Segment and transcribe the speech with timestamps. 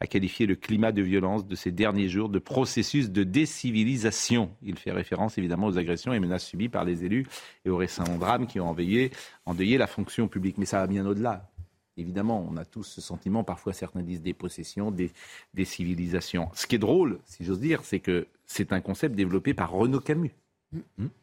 [0.01, 4.51] a qualifié le climat de violence de ces derniers jours de processus de décivilisation.
[4.63, 7.27] Il fait référence évidemment aux agressions et menaces subies par les élus
[7.65, 9.11] et aux récents drames qui ont endeuillé,
[9.47, 10.59] endeuillé la fonction publique.
[10.59, 11.51] Mais ça va bien au-delà.
[11.97, 15.11] Évidemment, on a tous ce sentiment, parfois certains disent des possessions, des,
[15.55, 16.51] des civilisations.
[16.55, 20.01] Ce qui est drôle, si j'ose dire, c'est que c'est un concept développé par Renaud
[20.01, 20.33] Camus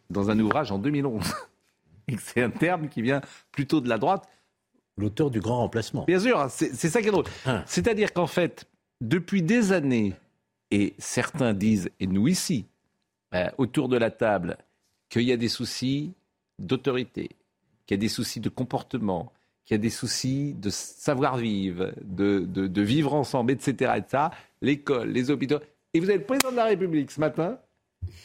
[0.09, 1.23] dans un ouvrage en 2011
[2.09, 3.21] et que c'est un terme qui vient
[3.51, 4.27] plutôt de la droite.
[4.97, 6.03] L'auteur du grand remplacement.
[6.05, 7.23] Bien sûr, c'est ça qui est drôle.
[7.45, 7.63] Ah.
[7.65, 8.65] C'est-à-dire qu'en fait,
[8.99, 10.13] depuis des années,
[10.71, 12.65] et certains disent, et nous ici,
[13.33, 14.57] euh, autour de la table,
[15.07, 16.11] qu'il y a des soucis
[16.59, 17.29] d'autorité,
[17.85, 19.31] qu'il y a des soucis de comportement,
[19.65, 23.93] qu'il y a des soucis de savoir-vivre, de, de- de vivre ensemble, etc.
[23.97, 24.23] etc.
[24.61, 25.59] L'école, les hôpitaux.
[25.93, 27.57] Et vous le président de la République ce matin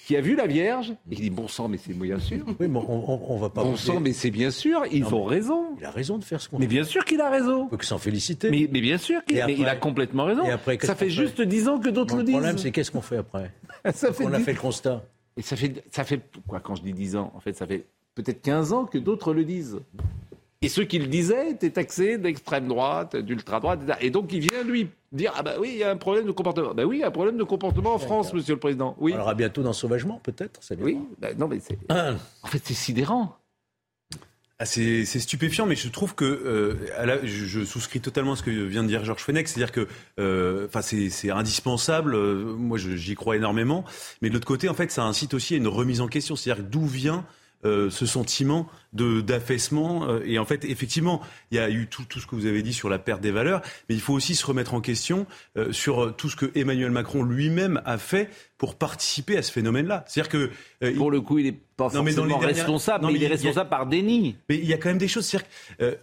[0.06, 2.44] qui a vu la Vierge et qui dit Bon sang, mais c'est bien sûr.
[2.60, 3.62] Oui, mais on, on, on va pas.
[3.64, 5.64] Bon sang, mais c'est bien sûr, ils Non, ont raison.
[5.78, 7.62] Il a raison de faire ce qu'on Mais bien sûr qu'il a raison.
[7.62, 8.50] On peut que s'en féliciter.
[8.50, 10.44] Mais, mais bien sûr qu'il il a complètement raison.
[10.44, 12.34] et après, ça fait juste dix ans que d'autres le le disent.
[12.34, 13.50] problème, c'est qu'est-ce qu'on fait après
[13.94, 15.02] ça fait On a dix- fait le constat.
[15.36, 17.86] Et ça fait, ça fait quoi quand je dis 10 ans En fait, ça fait
[18.14, 19.80] peut-être 15 ans que d'autres le disent.
[20.64, 23.98] Et ceux qui le disaient étaient taxés d'extrême droite, d'ultra droite, etc.
[24.02, 26.32] Et donc il vient lui dire ah bah oui, il y a un problème de
[26.32, 26.74] comportement.
[26.74, 28.96] Ben oui, il y a un problème de comportement en France, Monsieur le Président.
[28.98, 30.62] Oui, On aura bientôt d'ensauvagement, peut-être.
[30.62, 30.98] ça oui.
[31.18, 31.78] Ben non mais c'est.
[31.88, 33.36] Ah, En fait, c'est sidérant.
[34.60, 38.36] Ah, c'est stupéfiant, mais je trouve que euh, à la- je, je souscris totalement à
[38.36, 39.88] ce que vient de dire Georges Fenech, c'est-à-dire que,
[40.20, 42.14] euh, enfin, c'est c'est indispensable.
[42.14, 43.84] euh, moi, j'y crois énormément,
[44.22, 46.64] mais de l'autre côté, en fait, ça incite aussi à une remise en question, c'est-à-dire
[46.64, 47.26] d'où vient
[47.64, 50.08] euh, ce sentiment de d'affaissement.
[50.08, 51.20] euh, et en fait, effectivement,
[51.50, 53.30] il y a eu tout, tout ce que vous avez dit sur la perte des
[53.30, 55.26] valeurs, mais il faut aussi se remettre en question
[55.56, 60.04] euh, sur tout ce que Emmanuel Macron lui-même a fait pour participer à ce phénomène-là.
[60.06, 60.50] C'est-à-dire que
[60.84, 63.14] euh, Pour le coup, il n'est pas Non, mais dans forcément dernières- responsable, non, mais
[63.14, 64.36] mais il est a- responsable par déni.
[64.48, 65.48] mais il y a quand même des choses, c'est-à-dire
[65.78, 65.94] que, euh,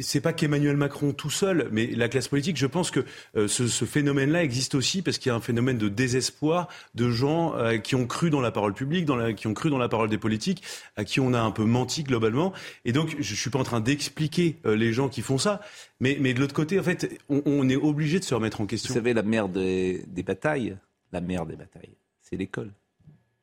[0.00, 3.04] c'est pas qu'Emmanuel Macron tout seul, mais la classe politique, je pense que
[3.36, 7.10] euh, ce, ce phénomène-là existe aussi parce qu'il y a un phénomène de désespoir de
[7.10, 9.78] gens euh, qui ont cru dans la parole publique, dans la, qui ont cru dans
[9.78, 10.62] la parole des politiques,
[10.96, 12.52] à qui on a un peu menti globalement.
[12.84, 15.60] Et donc, je suis pas en train d'expliquer euh, les gens qui font ça,
[16.00, 18.64] mais, mais de l'autre côté, en fait, on, on est obligé de se remettre en
[18.64, 18.94] Vous question.
[18.94, 20.76] savez, la mère des, des batailles,
[21.12, 22.72] la mère des batailles, c'est l'école.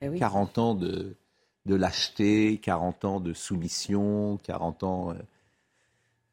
[0.01, 0.19] Eh oui.
[0.19, 1.15] 40 ans de,
[1.65, 5.15] de lâcheté, 40 ans de soumission, 40 ans.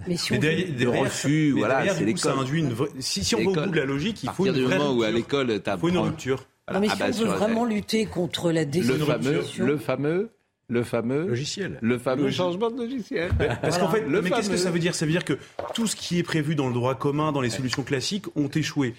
[0.07, 3.25] Mais si Mais on derrière, refus, mais voilà, derrière, c'est ça induit une vraie- Si,
[3.25, 5.07] si on va au bout de la logique, il faut une du vraie où à
[5.09, 5.11] rupture.
[5.13, 6.45] l'école, tu Il faut une rupture.
[6.73, 10.31] Non, mais si on veut vraiment lutter contre la le fameux, le fameux,
[10.69, 11.79] le fameux, logiciel.
[11.83, 13.31] le fameux Logi- changement de logiciel.
[13.61, 14.95] Parce qu'en fait, Le mais qu'est-ce que ça veut dire?
[14.95, 15.39] Ça veut dire que
[15.75, 18.95] tout ce qui est prévu dans le droit commun, dans les solutions classiques, ont échoué.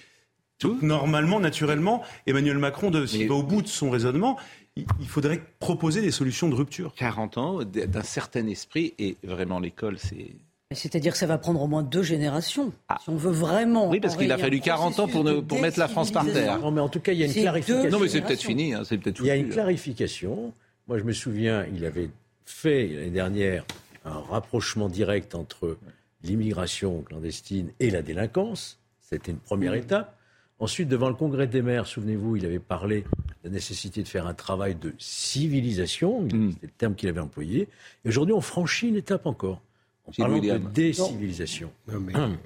[0.61, 4.38] Donc, normalement, naturellement, Emmanuel Macron, de- s'il Mais- va au bout de son raisonnement,
[4.75, 6.93] il, il faudrait proposer des solutions de rupture.
[6.97, 10.31] 40 ans d'un certain esprit et vraiment l'école, c'est.
[10.75, 12.72] C'est-à-dire que ça va prendre au moins deux générations.
[12.90, 13.00] Ah.
[13.03, 13.90] Si on veut vraiment.
[13.90, 16.59] Oui, parce qu'il a fallu un 40 ans pour, ne- mettre la France par terre.
[16.59, 17.90] Non, mais en tout cas, il y a une clarification.
[17.90, 19.53] Non, mais c'est peut-être fini, hein, c'est peut-être Il y a une là.
[19.53, 20.53] clarification.
[20.88, 22.09] Moi, je me souviens, il avait
[22.46, 23.66] fait l'année dernière
[24.06, 25.78] un rapprochement direct entre
[26.24, 28.78] l'immigration clandestine et la délinquance.
[29.01, 30.16] C'était une première étape.
[30.59, 33.06] Ensuite, devant le Congrès des maires, souvenez-vous, il avait parlé de
[33.45, 36.22] la nécessité de faire un travail de civilisation.
[36.22, 36.51] Mm.
[36.51, 37.69] C'était le terme qu'il avait employé.
[38.06, 39.62] Et aujourd'hui, on franchit une étape encore.
[40.11, 41.71] Gilles parlant de décivilisation.
[41.88, 42.38] Non, mais, Hum.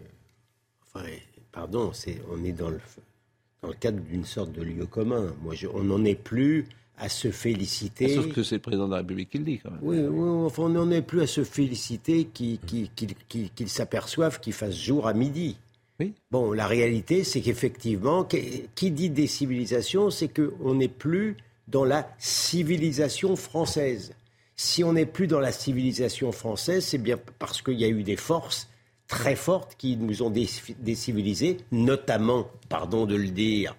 [0.94, 1.06] enfin,
[1.52, 2.80] pardon, c'est, on est dans le,
[3.62, 5.34] dans le cadre d'une sorte de lieu commun.
[5.44, 6.66] Moi, je- on n'en est plus
[6.98, 8.10] à se féliciter.
[8.16, 9.80] Sauf que c'est le président de la République qui le dit quand même.
[9.82, 14.78] Oui, oui, enfin, on n'en est plus à se féliciter qu'ils qu'ils s'aperçoivent qu'il fasse
[14.78, 15.58] jour à midi.
[16.00, 16.14] Oui.
[16.32, 18.38] Bon, la réalité, c'est qu'effectivement, que-
[18.76, 21.36] qui dit décivilisation, c'est qu'on n'est plus
[21.68, 24.14] dans la civilisation française.
[24.64, 28.02] Si on n'est plus dans la civilisation française, c'est bien parce qu'il y a eu
[28.02, 28.70] des forces
[29.10, 30.48] très fortes qui nous ont dé-
[30.80, 33.76] décivilisés, notamment, pardon de le dire,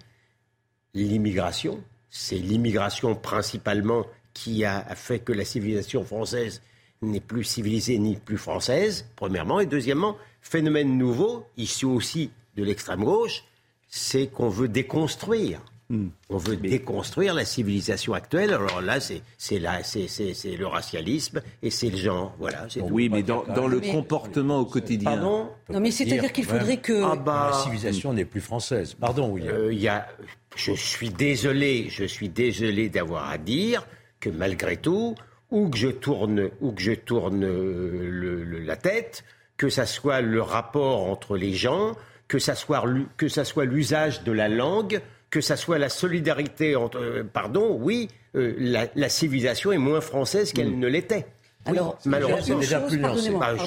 [0.93, 1.83] l'immigration.
[2.11, 4.05] C'est l'immigration principalement
[4.35, 6.61] qui a fait que la civilisation française
[7.01, 9.59] n'est plus civilisée ni plus française, premièrement.
[9.59, 13.43] Et deuxièmement, phénomène nouveau, issu aussi de l'extrême gauche,
[13.89, 15.61] c'est qu'on veut déconstruire.
[15.89, 16.07] Hmm.
[16.29, 18.53] On veut déconstruire la civilisation actuelle.
[18.53, 22.35] Alors là, c'est le racialisme et c'est le genre.
[22.39, 22.67] Voilà.
[22.89, 25.11] oui, mais dans, le comportement au quotidien.
[25.11, 28.95] Pardon non, mais c'est-à-dire qu'il faudrait que ah bah, la civilisation n'est plus française.
[28.95, 29.55] Pardon, William.
[29.55, 30.07] Euh, y a,
[30.55, 33.85] je suis désolé, je suis désolé d'avoir à dire
[34.19, 35.15] que malgré tout,
[35.51, 39.23] où que je tourne, où que je tourne euh, la tête,
[39.57, 41.95] que ça soit le rapport entre les gens,
[42.27, 42.83] que ça soit
[43.17, 45.01] que ça soit l'usage de la langue,
[45.35, 50.53] que ça soit la solidarité entre, euh, pardon, oui, euh, la, civilisation est moins française
[50.53, 51.25] qu'elle ne l'était.
[51.65, 53.01] Alors, malheureusement, déjà plus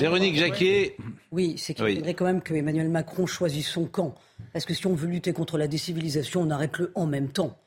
[0.00, 0.96] Véronique Jacquier.
[1.30, 4.14] Oui, c'est qu'il faudrait quand même que Emmanuel Macron choisisse son camp.
[4.54, 7.58] Parce que si on veut lutter contre la décivilisation, on arrête le en même temps.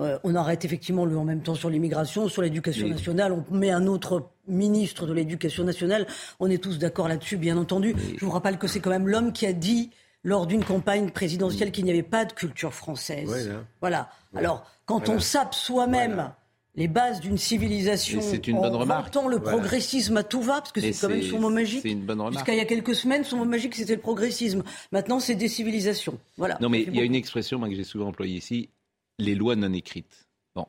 [0.00, 3.44] Euh, on arrête effectivement le en même temps sur l'immigration, sur l'éducation nationale.
[3.48, 6.08] On met un autre ministre de l'éducation nationale.
[6.40, 7.94] On est tous d'accord là-dessus, bien entendu.
[8.18, 9.90] Je vous rappelle que c'est quand même l'homme qui a dit
[10.24, 13.54] lors d'une campagne présidentielle qu'il n'y avait pas de culture française.
[13.80, 14.10] Voilà.
[14.34, 16.32] Alors, quand on sape soi-même
[16.76, 19.14] les bases d'une civilisation c'est une bonne remarque.
[19.14, 21.82] le progressisme à tout va, parce que c'est quand même son mot magique.
[21.82, 22.34] C'est une bonne remarque.
[22.34, 24.64] Jusqu'à il y a quelques semaines, son mot magique, c'était le progressisme.
[24.90, 26.18] Maintenant, c'est décivilisation.
[26.36, 26.58] Voilà.
[26.60, 28.70] Non, mais il y a une expression que j'ai souvent employée ici
[29.18, 30.28] les lois non écrites.
[30.54, 30.66] Bon,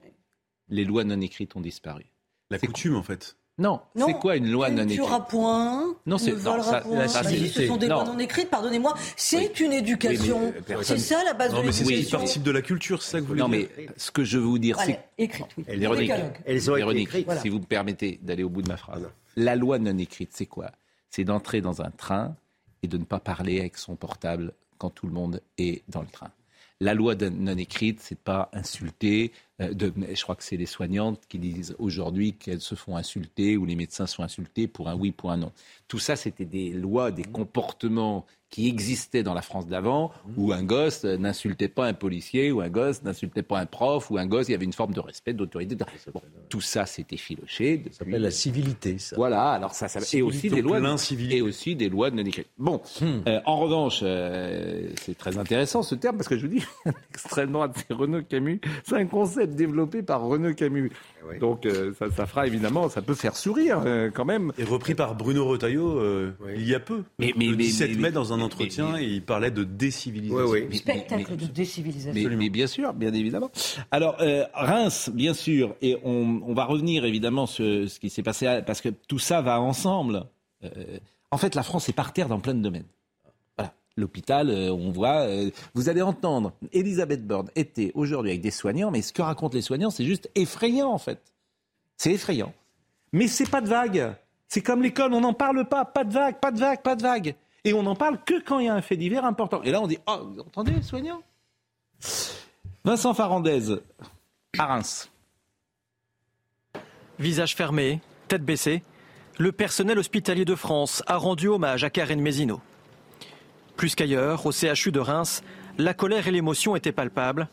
[0.69, 2.05] les lois non écrites ont disparu.
[2.51, 3.35] La coutume, en fait.
[3.57, 7.07] Non, c'est quoi une loi non écrite à point, non, c'est non, ça, point.
[7.07, 8.93] ce sont des lois non écrites, pardonnez-moi.
[9.15, 10.53] C'est une éducation.
[10.81, 11.87] c'est ça la base non, de l'éducation.
[11.89, 14.25] mais c'est participe de la culture, c'est ça que vous voulez Non, mais ce que
[14.25, 14.99] je veux vous dire, c'est...
[15.17, 15.63] Écrite, oui.
[15.67, 16.11] Véronique,
[16.45, 17.31] Elles ont été écrites.
[17.41, 19.07] si vous me permettez d'aller au bout de ma phrase.
[19.37, 20.71] La loi non écrite, c'est quoi?
[21.09, 22.35] C'est d'entrer dans un train
[22.83, 26.07] et de ne pas parler avec son portable quand tout le monde est dans le
[26.07, 26.29] train.
[26.81, 29.31] La loi non écrite, c'est pas insulter.
[29.61, 29.73] Euh,
[30.13, 33.75] je crois que c'est les soignantes qui disent aujourd'hui qu'elles se font insulter ou les
[33.75, 35.51] médecins sont insultés pour un oui, pour un non.
[35.87, 38.25] Tout ça, c'était des lois, des comportements
[38.55, 42.69] qui existait dans la France d'avant, où un gosse n'insultait pas un policier, ou un
[42.69, 45.33] gosse n'insultait pas un prof, ou un gosse, il y avait une forme de respect,
[45.33, 45.75] d'autorité.
[46.47, 47.83] tout ça, c'était filoché.
[47.91, 49.17] Ça s'appelle la civilité, ça.
[49.17, 52.23] Voilà, alors ça, ça et aussi des lois, et aussi des lois de non
[52.57, 53.27] Bon, hmm.
[53.27, 56.63] euh, en revanche, euh, c'est très intéressant ce terme parce que je vous dis,
[57.09, 58.61] extrêmement c'est Renaud Camus.
[58.85, 59.05] C'est un
[59.47, 60.91] développé par Renaud Camus.
[61.33, 63.81] Eh Donc euh, ça, ça, fera évidemment, ça peut faire sourire
[64.13, 64.51] quand même.
[64.57, 66.01] Et repris par Bruno Retailleau
[66.55, 67.03] il y a peu.
[67.19, 70.45] Mais, mais, le 17 mai dans un entretien et il parlait de décivilisation.
[70.45, 70.77] Oui, oui.
[70.77, 72.29] Spectacle de décivilisation.
[72.37, 73.51] Mais, bien sûr, bien évidemment.
[73.91, 78.61] Alors, euh, Reims, bien sûr, et on, va revenir évidemment sur ce qui s'est passé,
[78.65, 80.25] parce que tout ça va ensemble.
[80.63, 80.69] Euh,
[81.31, 82.85] en fait, la France est par terre dans plein de domaines.
[83.97, 85.25] L'hôpital, euh, on voit.
[85.73, 89.61] vous allez entendre, Elisabeth Borne était aujourd'hui avec des soignants, mais ce que racontent les
[89.61, 91.21] soignants, c'est juste effrayant, en fait.
[91.97, 92.53] C'est effrayant.
[93.13, 94.13] Mais c'est pas de vague.
[94.47, 95.85] C'est comme l'école, on n'en parle pas.
[95.85, 97.35] Pas de vague, pas de vague, pas de vague.
[97.63, 99.63] Et on n'en parle que quand il y a un fait divers important.
[99.63, 101.21] Et là, on dit Oh, vous entendez, soignant
[102.83, 103.77] Vincent Farandez,
[104.57, 105.09] à Reims.
[107.17, 108.83] Visage fermé, tête baissée,
[109.39, 112.61] le personnel hospitalier de France a rendu hommage à Karen Mézineau.
[113.75, 115.43] Plus qu'ailleurs, au CHU de Reims,
[115.77, 117.47] la colère et l'émotion étaient palpables.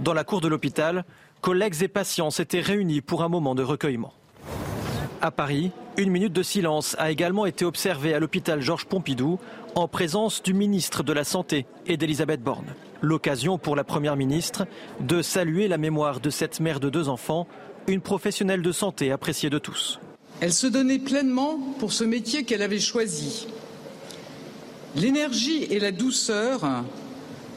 [0.00, 1.04] Dans la cour de l'hôpital,
[1.40, 4.12] collègues et patients s'étaient réunis pour un moment de recueillement.
[5.20, 9.38] À Paris, une minute de silence a également été observée à l'hôpital Georges Pompidou
[9.74, 12.74] en présence du ministre de la Santé et d'Elisabeth Borne.
[13.00, 14.66] L'occasion pour la Première ministre
[15.00, 17.46] de saluer la mémoire de cette mère de deux enfants,
[17.86, 20.00] une professionnelle de santé appréciée de tous.
[20.40, 23.46] Elle se donnait pleinement pour ce métier qu'elle avait choisi.
[24.96, 26.84] L'énergie et la douceur,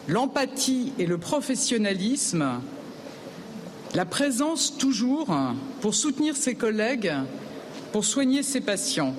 [0.07, 2.61] l'empathie et le professionnalisme,
[3.93, 5.35] la présence toujours
[5.81, 7.13] pour soutenir ses collègues
[7.91, 9.15] pour soigner ses patients.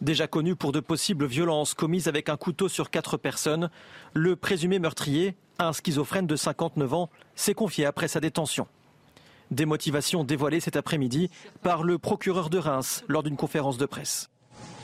[0.00, 3.70] Déjà connu pour de possibles violences commises avec un couteau sur quatre personnes,
[4.12, 8.66] le présumé meurtrier, un schizophrène de 59 ans, s'est confié après sa détention.
[9.50, 11.30] Des motivations dévoilées cet après-midi
[11.62, 14.28] par le procureur de Reims lors d'une conférence de presse.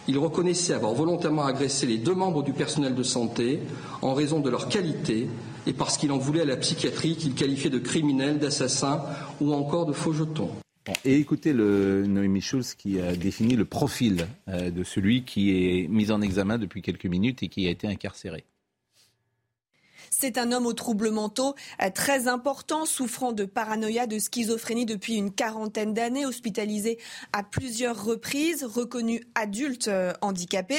[0.08, 3.60] Il reconnaissait avoir volontairement agressé les deux membres du personnel de santé
[4.00, 5.28] en raison de leur qualité
[5.66, 9.02] et parce qu'il en voulait à la psychiatrie qu'il qualifiait de criminels, d'assassins
[9.40, 10.50] ou encore de faux jetons.
[11.04, 15.88] Et écoutez le Noémie Schulz qui a défini le profil euh, de celui qui est
[15.88, 18.44] mis en examen depuis quelques minutes et qui a été incarcéré.
[20.14, 25.14] C'est un homme aux troubles mentaux euh, très importants, souffrant de paranoïa, de schizophrénie depuis
[25.14, 26.98] une quarantaine d'années, hospitalisé
[27.32, 30.76] à plusieurs reprises, reconnu adulte euh, handicapé.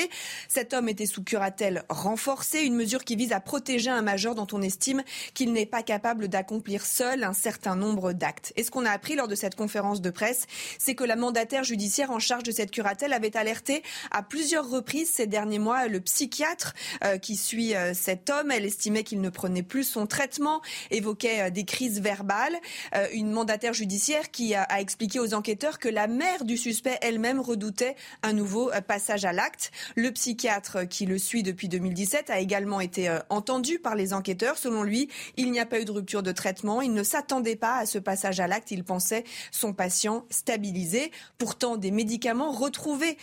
[0.47, 4.47] Cet homme était sous curatelle renforcée, une mesure qui vise à protéger un majeur dont
[4.53, 5.01] on estime
[5.33, 8.53] qu'il n'est pas capable d'accomplir seul un certain nombre d'actes.
[8.55, 10.45] Et ce qu'on a appris lors de cette conférence de presse,
[10.77, 15.09] c'est que la mandataire judiciaire en charge de cette curatelle avait alerté à plusieurs reprises
[15.11, 18.51] ces derniers mois le psychiatre euh, qui suit cet homme.
[18.51, 20.61] Elle estimait qu'il ne prenait plus son traitement,
[20.91, 22.55] évoquait euh, des crises verbales.
[22.95, 27.39] Euh, une mandataire judiciaire qui a, expliqué aux enquêteurs que la mère du suspect elle-même
[27.39, 29.71] redoutait un nouveau euh, passage à l'acte.
[29.95, 34.57] Le psychiatre qui le suit depuis 2017 a également été entendu par les enquêteurs.
[34.57, 36.81] Selon lui, il n'y a pas eu de rupture de traitement.
[36.81, 38.71] Il ne s'attendait pas à ce passage à l'acte.
[38.71, 41.11] Il pensait son patient stabilisé.
[41.37, 43.17] Pourtant, des médicaments retrouvés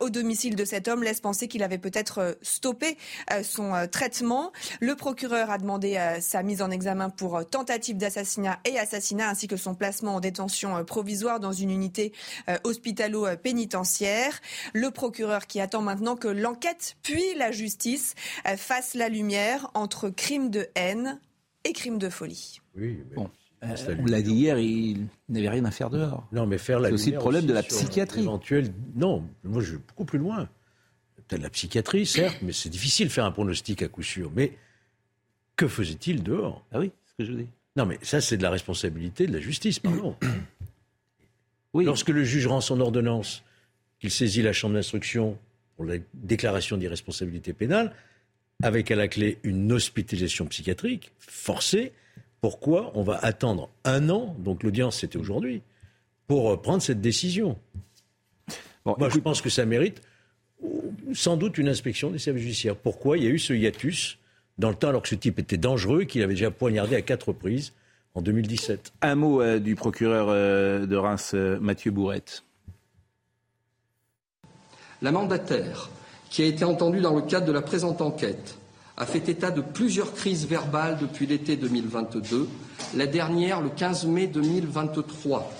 [0.00, 2.96] au domicile de cet homme laissent penser qu'il avait peut-être stoppé
[3.42, 4.52] son traitement.
[4.80, 9.28] Le procureur a demandé euh, sa mise en examen pour euh, tentative d'assassinat et assassinat,
[9.28, 12.12] ainsi que son placement en détention euh, provisoire dans une unité
[12.64, 14.40] hospitalo-pénitentiaire.
[14.74, 18.14] Le procureur qui attend maintenant que l'enquête puis la justice
[18.56, 21.20] fassent la lumière entre crime de haine
[21.64, 22.60] et crime de folie.
[22.76, 23.30] Oui, bon.
[23.62, 26.26] on l'a dit hier, il n'avait rien à faire dehors.
[26.32, 28.22] Non, mais faire la C'est aussi le problème de la psychiatrie.
[28.22, 28.72] Éventuel...
[28.94, 30.48] Non, moi je vais beaucoup plus loin.
[31.28, 34.30] Peut-être la psychiatrie, certes, mais c'est difficile de faire un pronostic à coup sûr.
[34.34, 34.52] Mais
[35.62, 36.64] que faisait-il dehors?
[36.72, 37.48] Ah oui, c'est ce que je vous dis.
[37.76, 40.16] Non, mais ça, c'est de la responsabilité de la justice, pardon.
[41.72, 41.84] oui.
[41.84, 43.44] Lorsque le juge rend son ordonnance,
[44.00, 45.38] qu'il saisit la chambre d'instruction
[45.76, 47.94] pour la déclaration d'irresponsabilité pénale,
[48.60, 51.92] avec à la clé une hospitalisation psychiatrique forcée,
[52.40, 55.62] pourquoi on va attendre un an, donc l'audience c'était aujourd'hui,
[56.26, 57.56] pour prendre cette décision?
[58.84, 60.02] Moi, je pense que ça mérite
[61.12, 62.76] sans doute une inspection des services judiciaires.
[62.76, 64.18] Pourquoi il y a eu ce hiatus
[64.62, 67.28] dans le temps alors que ce type était dangereux, qu'il avait déjà poignardé à quatre
[67.28, 67.72] reprises
[68.14, 68.92] en 2017.
[69.02, 72.44] Un mot euh, du procureur euh, de Reims, euh, Mathieu Bourrette.
[75.02, 75.90] La mandataire,
[76.30, 78.56] qui a été entendue dans le cadre de la présente enquête,
[78.96, 82.48] a fait état de plusieurs crises verbales depuis l'été 2022,
[82.94, 85.50] la dernière le 15 mai 2023,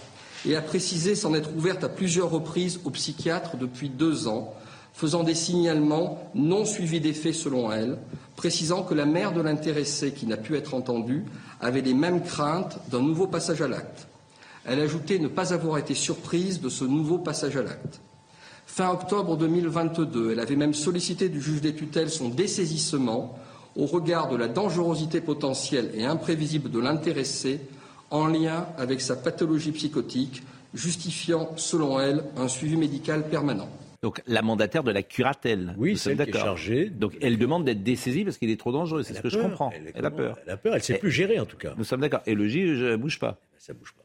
[0.46, 4.54] et a précisé s'en être ouverte à plusieurs reprises au psychiatre depuis deux ans,
[4.92, 7.98] faisant des signalements non suivis d'effet selon elle,
[8.36, 11.24] précisant que la mère de l'intéressé qui n'a pu être entendue
[11.60, 14.06] avait les mêmes craintes d'un nouveau passage à l'acte.
[14.64, 18.00] Elle ajoutait ne pas avoir été surprise de ce nouveau passage à l'acte.
[18.66, 23.36] Fin octobre 2022, elle avait même sollicité du juge des tutelles son dessaisissement
[23.76, 27.60] au regard de la dangerosité potentielle et imprévisible de l'intéressé
[28.10, 30.42] en lien avec sa pathologie psychotique,
[30.74, 33.68] justifiant, selon elle, un suivi médical permanent.
[34.02, 35.74] Donc la mandataire de la curatelle.
[35.78, 36.56] Oui, c'est d'accord.
[36.92, 39.02] Donc elle demande d'être dessaisie parce qu'il est trop dangereux.
[39.02, 39.72] C'est ce que je comprends.
[39.94, 40.38] Elle, a peur.
[40.44, 40.72] Elle a peur.
[40.74, 41.74] Elle ne sait plus gérer en tout cas.
[41.76, 42.22] Nous sommes d'accord.
[42.26, 43.38] Et le juge ne bouge pas.
[43.58, 44.02] Ça bouge pas.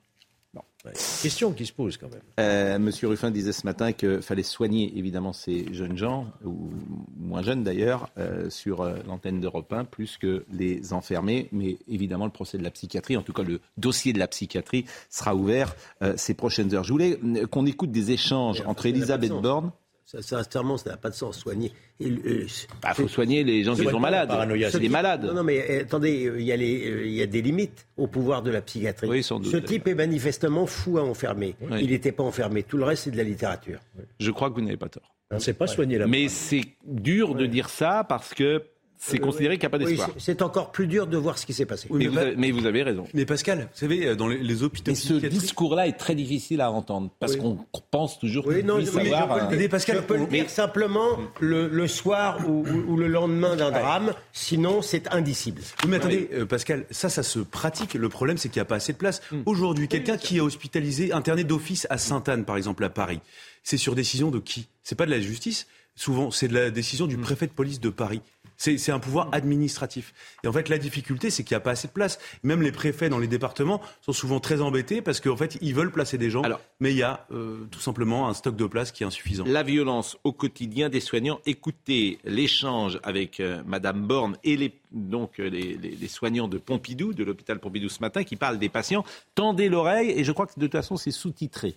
[1.21, 2.21] Question qui se pose quand même.
[2.39, 6.69] Euh, Monsieur Ruffin disait ce matin qu'il fallait soigner évidemment ces jeunes gens, ou
[7.17, 11.49] moins jeunes d'ailleurs, euh, sur euh, l'antenne d'Europe 1, plus que les enfermer.
[11.51, 14.85] Mais évidemment, le procès de la psychiatrie, en tout cas le dossier de la psychiatrie,
[15.09, 15.75] sera ouvert
[16.15, 16.83] ces prochaines heures.
[16.83, 19.71] Je voulais qu'on écoute des échanges entre Elisabeth Borne.
[20.07, 21.37] Ça, sincèrement, ça n'a pas de sens.
[21.37, 21.73] Soigner.
[21.99, 22.47] Il
[22.81, 24.31] bah, faut soigner les gens qui sont malades.
[24.71, 25.25] C'est des malades.
[25.25, 28.41] Non, non, mais eh, attendez, il y, a il y, a des limites au pouvoir
[28.41, 29.09] de la psychiatrie.
[29.09, 31.55] Oui, sans doute, Ce type est manifestement fou à enfermer.
[31.81, 32.63] Il n'était pas enfermé.
[32.63, 33.79] Tout le reste, c'est de la littérature.
[34.21, 35.13] Je crois que vous n'avez pas tort.
[35.29, 38.63] On ne sait pas soigner la Mais c'est dur de dire ça parce que
[38.97, 40.09] c'est considéré qu'il n'y a pas d'espoir.
[40.17, 41.87] c'est encore plus dur de voir ce qui s'est passé.
[41.91, 43.05] mais, vous avez, raison.
[43.13, 44.91] Mais Pascal, vous savez, dans les, hôpitaux.
[44.91, 47.59] Mais ce discours-là est très difficile à entendre parce qu'on
[47.91, 49.51] pense toujours oui, non, savoir.
[49.51, 54.13] Je peux, Pascal, je peux le dire simplement le, soir ou, le lendemain d'un drame,
[54.33, 55.61] sinon c'est indicible.
[55.87, 57.93] mais attendez, euh, Pascal, ça, ça se pratique.
[57.93, 59.21] Le problème, c'est qu'il n'y a pas assez de place.
[59.31, 59.41] Hmm.
[59.45, 63.19] Aujourd'hui, quelqu'un qui est hospitalisé, interné d'office à Sainte-Anne, par exemple, à Paris,
[63.63, 64.67] c'est sur décision de qui?
[64.83, 67.21] C'est pas de la justice Souvent, c'est de la décision du hmm.
[67.21, 68.21] préfet de police de Paris.
[68.57, 70.13] C'est un pouvoir administratif.
[70.43, 72.19] Et en fait, la difficulté, c'est qu'il n'y a pas assez de place.
[72.43, 75.91] Même les préfets dans les départements sont souvent très embêtés parce qu'en fait, ils veulent
[75.91, 76.41] placer des gens,
[76.79, 79.43] mais il y a euh, tout simplement un stock de place qui est insuffisant.
[79.45, 81.39] La violence au quotidien des soignants.
[81.45, 87.13] Écoutez l'échange avec euh, Madame Borne et les, donc euh, les, les, soignants de Pompidou,
[87.13, 89.03] de l'hôpital Pompidou ce matin, qui parlent des patients.
[89.35, 91.75] Tendez l'oreille et je crois que de toute façon, c'est sous-titré.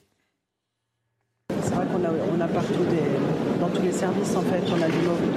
[1.63, 3.20] C'est vrai qu'on a, on a partout des
[3.75, 4.63] tous les services en fait.
[4.71, 4.89] On a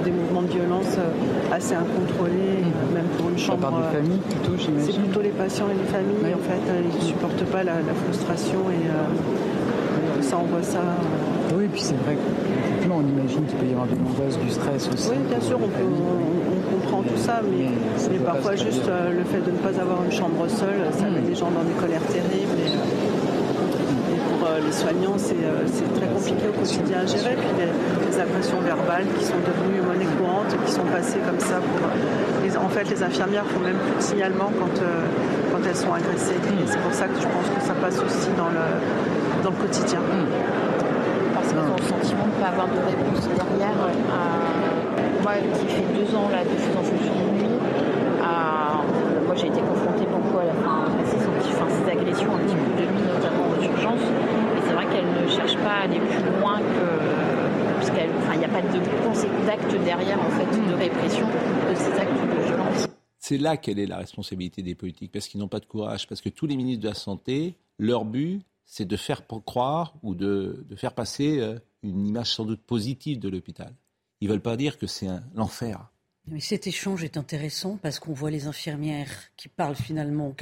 [0.04, 2.94] des, mouvements de violence euh, assez incontrôlés, mmh.
[2.94, 3.60] même pour une chambre.
[3.60, 4.92] Par des familles plutôt, j'imagine.
[4.92, 6.62] C'est plutôt les patients et les familles en fait.
[6.70, 7.74] Euh, ils ne supportent pas la,
[8.04, 10.80] frustration et euh, ça envoie ça.
[11.56, 12.16] Oui, puis c'est vrai
[12.96, 15.10] on imagine qu'il peut y avoir de l'angoisse, du stress aussi.
[15.10, 15.84] Oui, bien sûr, on peut,
[16.70, 17.66] comprend tout ça, mais,
[18.10, 21.20] mais parfois juste euh, le fait de ne pas avoir une chambre seule, ça met
[21.26, 22.58] les gens dans des colères terribles.
[22.58, 27.36] Et, euh, et pour euh, les soignants, c'est euh, très compliqué au quotidien à gérer.
[27.36, 31.56] Puis les, les agressions verbales qui sont devenues monnaie courante, qui sont passées comme ça.
[31.58, 31.88] Pour,
[32.44, 35.02] les- en fait, les infirmières font même plus de signalement quand, euh,
[35.50, 36.38] quand elles sont agressées.
[36.38, 38.66] Et c'est pour ça que je pense que ça passe aussi dans le,
[39.42, 39.98] dans le quotidien.
[41.34, 43.74] parce qu'ils ont le sentiment de ne pas avoir de réponse derrière.
[43.74, 47.56] à- moi qui fais deux ans là, de faisant fonction de nuit,
[48.22, 48.80] à-
[49.26, 53.04] moi j'ai été confrontée beaucoup à, la, enfin, ces agressions un petit peu de nuit,
[53.08, 54.04] notamment aux urgences.
[54.56, 56.86] Et c'est vrai qu'elles ne cherchent pas à aller plus loin que.
[57.80, 62.46] Parce qu'il n'y a pas d'acte derrière, en fait, de répression de ces actes de
[62.46, 62.86] violence.
[63.18, 66.20] C'est là quelle est la responsabilité des politiques, parce qu'ils n'ont pas de courage, parce
[66.20, 70.64] que tous les ministres de la Santé, leur but, c'est de faire croire ou de,
[70.68, 73.74] de faire passer euh, une image sans doute positive de l'hôpital.
[74.20, 75.90] Ils veulent pas dire que c'est l'enfer.
[76.26, 80.34] Mais cet échange est intéressant parce qu'on voit les infirmières qui parlent finalement,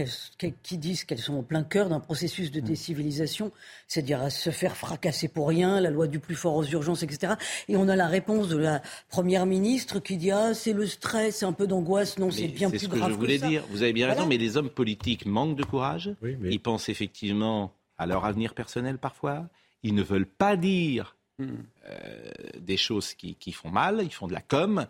[0.62, 3.50] qui disent qu'elles sont au plein cœur d'un processus de décivilisation,
[3.88, 7.32] c'est-à-dire à se faire fracasser pour rien, la loi du plus fort aux urgences, etc.
[7.66, 11.38] Et on a la réponse de la première ministre qui dit ah c'est le stress,
[11.38, 13.48] c'est un peu d'angoisse, non c'est bien C'est plus ce que grave je voulais ça.
[13.48, 13.64] dire.
[13.70, 14.20] Vous avez bien Voilà.
[14.20, 16.14] raison, mais les hommes politiques manquent de courage.
[16.22, 19.48] Oui, mais- Ils pensent effectivement à leur avenir personnel parfois.
[19.82, 21.46] Ils ne veulent pas dire Hmm.
[21.88, 24.00] euh, des choses qui, qui font mal.
[24.02, 24.86] Ils font de la com.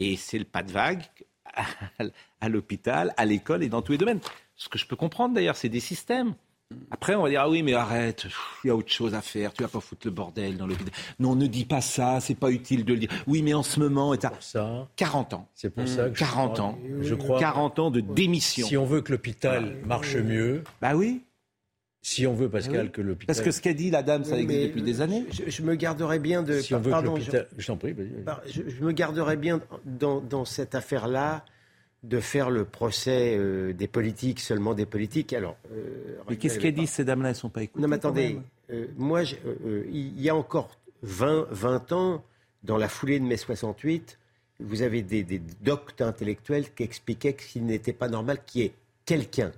[0.00, 1.02] Et c'est le pas de vague
[1.54, 1.64] à,
[2.40, 4.20] à l'hôpital, à l'école et dans tous les domaines.
[4.56, 6.34] Ce que je peux comprendre d'ailleurs, c'est des systèmes.
[6.90, 8.26] Après, on va dire, ah oui, mais arrête,
[8.64, 10.92] il y a autre chose à faire, tu vas pas foutre le bordel dans l'hôpital.
[11.20, 13.10] Non, ne dis pas ça, c'est pas utile de le dire.
[13.26, 15.48] Oui, mais en ce moment, et Pour ça, 40 ans.
[15.54, 16.78] c'est pour ça que je 40 crois- ans.
[17.00, 17.38] Je crois.
[17.38, 18.66] 40 ans de démission.
[18.66, 21.22] Si on veut que l'hôpital marche mieux, Bah oui.
[22.06, 22.90] Si on veut, Pascal, Ah oui.
[22.90, 23.26] que l'hôpital.
[23.26, 25.24] Parce que ce qu'a dit la dame, ça Oui, existe depuis des années.
[25.32, 26.60] Je, je me garderai bien de.
[26.60, 27.48] Si on veut que pardon, l'hôpital.
[27.56, 28.52] Je t'en prie, vas-y, vas-y.
[28.52, 31.44] Je, je me garderai bien dans, dans cette affaire-là
[32.02, 35.32] de faire le procès euh, des politiques, seulement des politiques.
[35.32, 37.30] Alors, euh, Mais qu'est-ce qu'elles disent, ces dames-là?
[37.30, 37.80] Elles ne sont pas écoutées.
[37.80, 38.38] Non, mais attendez,
[38.70, 42.22] euh, moi, euh, euh, il y a encore 20, 20 ans,
[42.62, 44.18] dans la foulée de mai 68,
[44.60, 48.74] vous avez des, des doctes intellectuels qui expliquaient qu'il n'était pas normal qu'il y ait
[49.06, 49.52] quelqu'un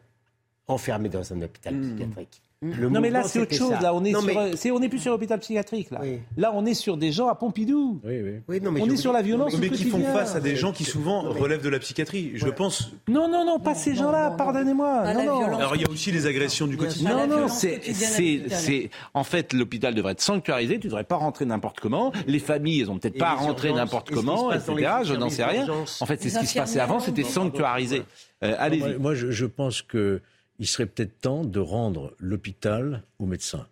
[0.69, 2.43] enfermé dans un hôpital psychiatrique.
[2.63, 3.69] Le Non, mais là, c'est autre chose.
[3.71, 3.81] ça.
[3.81, 5.91] Là, on est Non, sur, mais- on n'est plus sur l'hôpital psychiatrique.
[5.91, 6.21] Là, Oui.
[6.39, 8.01] là, on est sur des gens à Pompidou.
[8.03, 8.31] Oui, oui.
[8.49, 10.73] Oui, non, mais on est sur la violence Mais qui font face à des gens
[10.73, 12.33] qui souvent relèvent de la psychiatrie.
[12.35, 12.93] Je pense.
[13.09, 14.31] Non, non, non, pas ces gens-là.
[14.39, 15.01] Pardonnez-moi.
[15.01, 17.27] Alors il y a aussi les agressions du quotidien.
[17.27, 20.81] Non, non, c'est, en fait, l'hôpital devrait être sanctuarisé.
[20.81, 22.11] Tu devrais pas rentrer n'importe comment.
[22.27, 24.73] Les familles, elles ont peut-être pas urgences, n'importe comment, etc.
[25.05, 25.67] Je n'en sais rien.
[26.01, 28.03] En fait, c'est ce qui se passait avant, c'était sanctuarisé.
[28.43, 28.99] Euh, Moi, allez-y.
[28.99, 30.21] moi, je, je pense que
[30.59, 33.69] il serait peut-être temps de rendre l'hôpital aux médecins.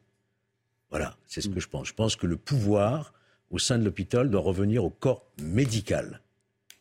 [0.90, 1.88] Voilà, c'est ce que je pense.
[1.88, 3.12] Je pense que le pouvoir
[3.50, 6.20] au sein de l'hôpital doit revenir au corps médical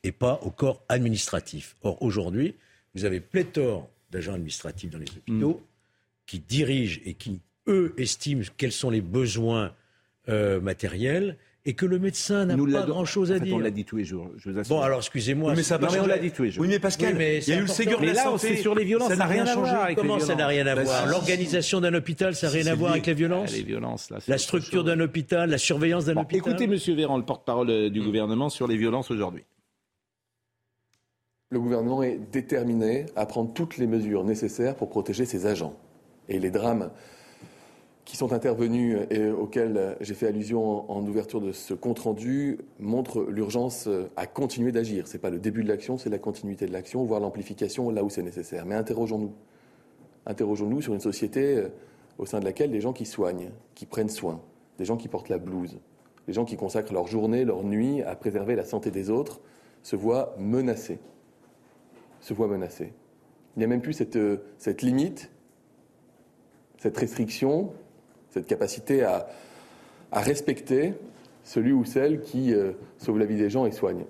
[0.03, 1.75] et pas au corps administratif.
[1.81, 2.55] Or, aujourd'hui,
[2.93, 5.61] vous avez pléthore d'agents administratifs dans les hôpitaux
[6.25, 9.73] qui dirigent et qui, eux, estiment quels sont les besoins
[10.29, 13.55] euh, matériels et que le médecin n'a pas grand-chose en à fait, dire.
[13.55, 14.29] On l'a dit tous les jours.
[14.35, 14.75] Je vous assure.
[14.75, 15.51] Bon, alors, excusez-moi.
[15.51, 16.61] Oui, mais ça Non, mais on l'a dit tous les jours.
[16.61, 17.67] Oui, mais Pascal, Oui, mais il y a eu le.
[17.67, 18.47] Ségur de Mais la là, santé.
[18.49, 19.71] c'est sur les violences, ça n'a rien à changé.
[19.71, 21.09] voir avec Comment les ça n'a rien à Bah, voir si.
[21.09, 22.95] L'organisation d'un hôpital, ça n'a rien à voir lié.
[22.95, 26.15] avec les violences Ah, les violences, là, c'est La structure d'un hôpital, la surveillance d'un
[26.15, 29.43] Bon, hôpital écoutez, Monsieur Véran, le porte-parole euh, du gouvernement sur les violences aujourd'hui.
[31.49, 35.77] Le gouvernement est déterminé à prendre toutes les mesures nécessaires pour protéger ses agents.
[36.27, 36.89] Et les drames
[38.05, 43.87] qui sont intervenus et auxquels j'ai fait allusion en ouverture de ce compte-rendu montrent l'urgence
[44.17, 45.07] à continuer d'agir.
[45.07, 48.03] Ce n'est pas le début de l'action, c'est la continuité de l'action, voire l'amplification là
[48.03, 48.65] où c'est nécessaire.
[48.65, 49.31] Mais interrogeons-nous.
[50.25, 51.69] Interrogeons-nous sur une société euh,
[52.17, 54.41] au sein de laquelle des gens qui soignent, qui prennent soin,
[54.77, 55.79] des gens qui portent la blouse,
[56.27, 59.41] des gens qui consacrent leur journée, leur nuit à préserver la santé des autres,
[59.81, 60.99] se voient menacés.
[62.21, 62.93] Se voient menacés.
[63.55, 65.29] Il n'y a même plus cette, euh, cette limite,
[66.77, 67.73] cette restriction,
[68.33, 69.27] cette capacité à,
[70.11, 70.93] à respecter
[71.43, 74.05] celui ou celle qui euh, sauve la vie des gens et soigne.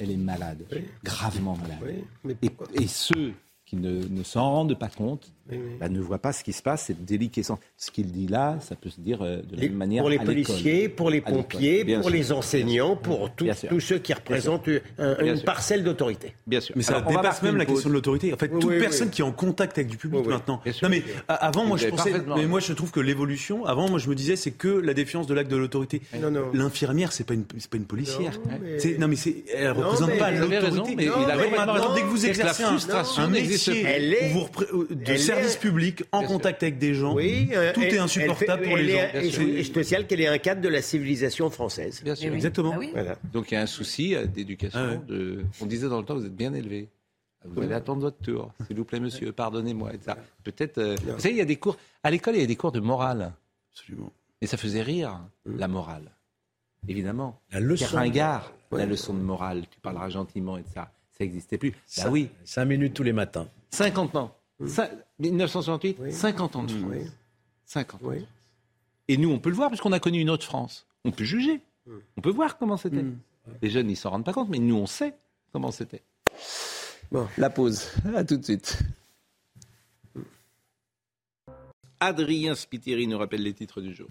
[0.00, 0.64] Elle est malade,
[1.02, 1.78] gravement malade.
[1.82, 3.32] Oui, mais Et, et ceux
[3.68, 5.72] qui ne, ne s'en rendent pas compte Oui, oui.
[5.78, 7.58] bah, ne voient pas ce qui se passe, cette déliquescence.
[7.76, 10.08] Ce qu'il dit là, ça peut se dire euh, de la Les- même manière pour
[10.10, 12.10] les à policiers, pour les pompiers, pour sûr.
[12.12, 13.46] les enseignants, pour tous-
[13.80, 16.34] ceux qui représentent un- Bien une parcelle d'autorité.
[16.46, 16.74] Bien sûr.
[16.76, 17.74] Mais ça Alors, dépasse même la pause.
[17.74, 18.32] question de l'autorité.
[18.32, 19.12] En fait, Oui, toute oui, personne oui.
[19.14, 20.62] qui est en contact avec du public maintenant.
[20.64, 20.74] Sûr.
[20.82, 23.66] Non mais a- avant, Vous moi je pensais, mais moi je trouve que l'évolution.
[23.66, 26.00] Avant, moi je me disais, c'est que la défiance de l'acte de l'autorité.
[26.22, 26.50] Non, non.
[26.54, 28.32] L'infirmière, c'est pas une, c'est pas une policière.
[28.46, 30.96] Non, mais- C'est- Non mais c'est, elle représente pas l'autorité.
[30.96, 34.46] dès que vous exercez un, métier Elle est- vous
[34.94, 37.14] de elle est service public, en contact avec des gens.
[37.14, 38.98] Oui, euh, tout elle- est insupportable pour les gens.
[39.14, 39.30] Et
[39.62, 42.00] je, te signale qu'elle est un cadre de la civilisation française.
[42.02, 42.32] Bien sûr.
[42.34, 42.72] Exactement.
[42.74, 42.90] Ah oui.
[42.92, 43.16] Voilà.
[43.32, 44.78] Donc il y a un souci euh, d'éducation.
[44.80, 45.00] Ah ouais.
[45.06, 45.44] de...
[45.60, 46.88] On disait dans le temps, vous êtes bien élevé.
[47.44, 48.52] Vous allez attendre votre tour.
[48.66, 49.92] S'il vous plaît, monsieur, pardonnez-moi.
[50.42, 50.78] Peut-être.
[50.78, 51.76] euh, Vous savez, il y a des cours.
[52.02, 53.32] À l'école, il y a des cours de morale.
[53.72, 54.12] Absolument.
[54.40, 56.10] Et ça faisait rire, la morale.
[56.88, 57.40] Évidemment.
[57.52, 57.86] La leçon.
[57.86, 59.62] Pierre Ringard, la leçon de morale.
[59.70, 60.90] Tu parleras gentiment et de ça.
[61.20, 61.72] Ça n'existait plus.
[61.72, 63.48] Bah Ça- oui, Cinq minutes tous les matins.
[63.70, 64.36] 50 ans.
[64.62, 66.12] Cin- 1968, Oui.
[66.12, 66.90] 50 ans de France.
[66.92, 67.10] Oui.
[67.64, 68.06] 50 ans.
[68.08, 68.24] Oui.
[69.08, 70.86] Et nous, on peut le voir, parce qu'on a connu une autre France.
[71.04, 71.60] On peut juger.
[72.16, 73.04] On peut voir comment c'était.
[73.62, 75.14] Les jeunes, ils s'en rendent pas compte, mais nous, on sait
[75.52, 76.02] comment c'était.
[77.10, 77.26] Bon.
[77.38, 77.88] La pause.
[78.14, 78.78] À tout de suite.
[82.00, 84.08] Adrien Spiteri nous rappelle les titres du jour.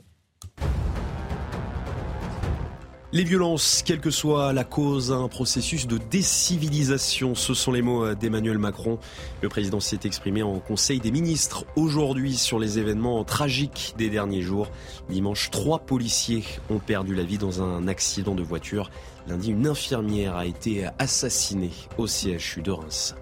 [3.14, 8.14] Les violences, quelle que soit la cause, un processus de décivilisation, ce sont les mots
[8.16, 9.00] d'Emmanuel Macron.
[9.42, 14.42] Le président s'est exprimé en Conseil des ministres aujourd'hui sur les événements tragiques des derniers
[14.42, 14.70] jours.
[15.08, 18.92] Dimanche, trois policiers ont perdu la vie dans un accident de voiture.
[19.30, 23.16] Lundi, une infirmière a été assassinée au CHU de Reims.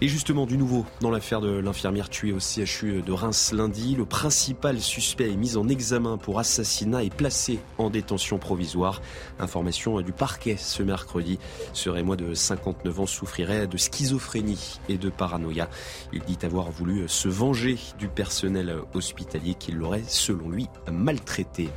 [0.00, 4.04] Et justement, du nouveau dans l'affaire de l'infirmière tuée au CHU de Reims lundi, le
[4.04, 9.02] principal suspect est mis en examen pour assassinat et placé en détention provisoire.
[9.40, 11.40] Information du parquet ce mercredi.
[11.72, 15.68] Ce Rémois de 59 ans souffrirait de schizophrénie et de paranoïa.
[16.12, 21.70] Il dit avoir voulu se venger du personnel hospitalier qui l'aurait, selon lui, maltraité.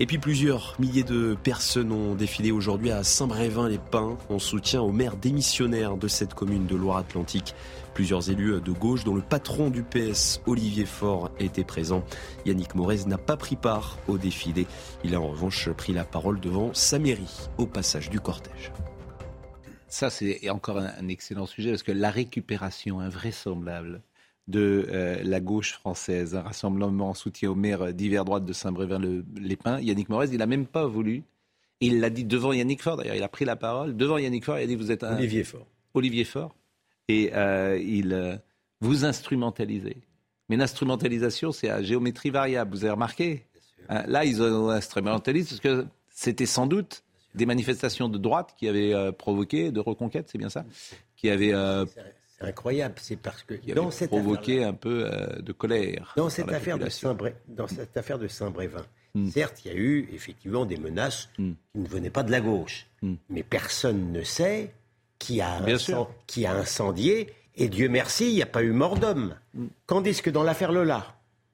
[0.00, 5.16] Et puis plusieurs milliers de personnes ont défilé aujourd'hui à Saint-Brévin-les-Pins en soutien au maire
[5.16, 7.54] démissionnaire de cette commune de Loire-Atlantique.
[7.92, 12.04] Plusieurs élus de gauche, dont le patron du PS, Olivier Faure, étaient présents.
[12.46, 14.66] Yannick Morez n'a pas pris part au défilé.
[15.04, 18.72] Il a en revanche pris la parole devant sa mairie au passage du cortège.
[19.88, 24.00] Ça, c'est encore un excellent sujet parce que la récupération invraisemblable
[24.48, 29.80] de euh, la gauche française, un rassemblement en soutien au maire d'hiver droite de Saint-Brévin-les-Pins,
[29.80, 31.22] Yannick Morez, il n'a même pas voulu.
[31.80, 34.58] Il l'a dit devant Yannick Faure, d'ailleurs, il a pris la parole devant Yannick Faure,
[34.58, 35.16] il a dit Vous êtes un.
[35.16, 35.66] Olivier Faure.
[35.94, 36.54] Olivier Faure.
[37.08, 38.36] Et euh, il euh,
[38.80, 39.96] vous instrumentalisez.
[40.48, 43.46] Mais l'instrumentalisation, c'est à géométrie variable, vous avez remarqué?
[43.88, 48.68] Hein, Là, ils ont instrumentalisé parce que c'était sans doute des manifestations de droite qui
[48.68, 50.64] avaient euh, provoqué, de reconquête, c'est bien ça?
[51.16, 51.86] Qui avaient, euh,
[52.44, 56.12] incroyable, c'est parce que dans cette provoqué un peu euh, de colère.
[56.16, 56.88] Dans cette, affaire de
[57.48, 59.28] dans cette affaire de Saint-Brévin, Hmm.
[59.28, 61.52] certes, il y a eu effectivement des menaces Hmm.
[61.72, 62.86] qui ne venaient pas de la gauche.
[63.28, 64.72] Mais personne ne sait
[65.18, 65.60] qui a,
[66.26, 67.32] qui a incendié.
[67.56, 69.34] Et Dieu merci, il n'y a pas eu mort d'homme.
[69.86, 71.04] Tandis que dans l'affaire Lola,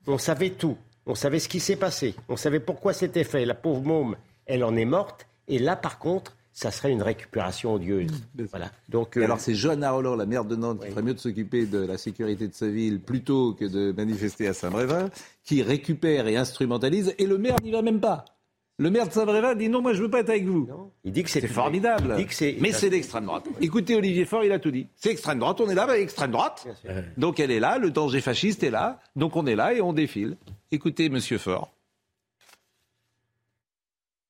[0.07, 0.77] on savait tout.
[1.07, 2.15] On savait ce qui s'est passé.
[2.29, 3.45] On savait pourquoi c'était fait.
[3.45, 5.27] La pauvre môme, elle en est morte.
[5.49, 8.11] Et là, par contre, ça serait une récupération odieuse.
[8.51, 8.71] Voilà.
[8.89, 11.21] Donc, Et euh, alors c'est Joanne Arolor, la maire de Nantes, qui ferait mieux de
[11.21, 15.09] s'occuper de la sécurité de sa ville plutôt que de manifester à Saint-Brévin,
[15.45, 18.25] qui récupère et instrumentalise, et le maire n'y va même pas.
[18.81, 20.69] Le maire de Saint-Brévin dit non, moi je veux pas être avec vous.
[21.05, 22.15] il dit que c'est formidable.
[22.19, 23.45] il dit que c'est- Mais c'est d'extrême droite.
[23.61, 24.87] Écoutez Olivier Faure, il a tout dit.
[24.97, 26.67] C'est extrême droite, on est là, bah, extrême droite.
[27.17, 29.93] Donc elle est là, le danger fasciste est là, donc on est là et on
[29.93, 30.37] défile.
[30.73, 31.73] Écoutez Monsieur Faure.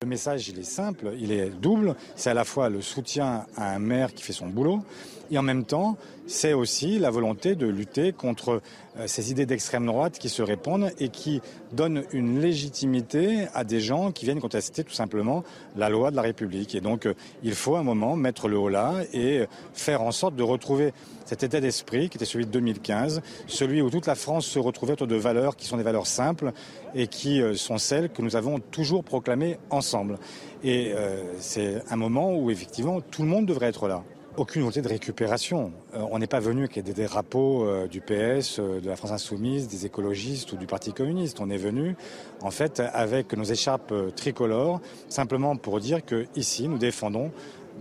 [0.00, 1.96] Le message, il est simple, il est double.
[2.14, 4.84] C'est à la fois le soutien à un maire qui fait son boulot,
[5.30, 8.60] et en même temps, c'est aussi la volonté de lutter contre
[8.98, 11.40] euh, ces idées d'extrême droite qui se répandent et qui
[11.72, 15.44] donnent une légitimité à des gens qui viennent contester tout simplement
[15.76, 16.74] la loi de la République.
[16.74, 20.36] Et donc, euh, il faut un moment mettre le haut là et faire en sorte
[20.36, 20.92] de retrouver
[21.28, 24.94] cet état d'esprit qui était celui de 2015, celui où toute la France se retrouvait
[24.94, 26.52] autour de valeurs qui sont des valeurs simples
[26.94, 30.18] et qui euh, sont celles que nous avons toujours proclamées ensemble.
[30.64, 34.02] Et euh, c'est un moment où effectivement tout le monde devrait être là.
[34.38, 35.72] Aucune volonté de récupération.
[35.94, 39.10] Euh, on n'est pas venu avec des drapeaux euh, du PS, euh, de la France
[39.10, 41.40] Insoumise, des écologistes ou du Parti communiste.
[41.40, 41.96] On est venu
[42.40, 47.32] en fait avec nos écharpes euh, tricolores, simplement pour dire que ici nous défendons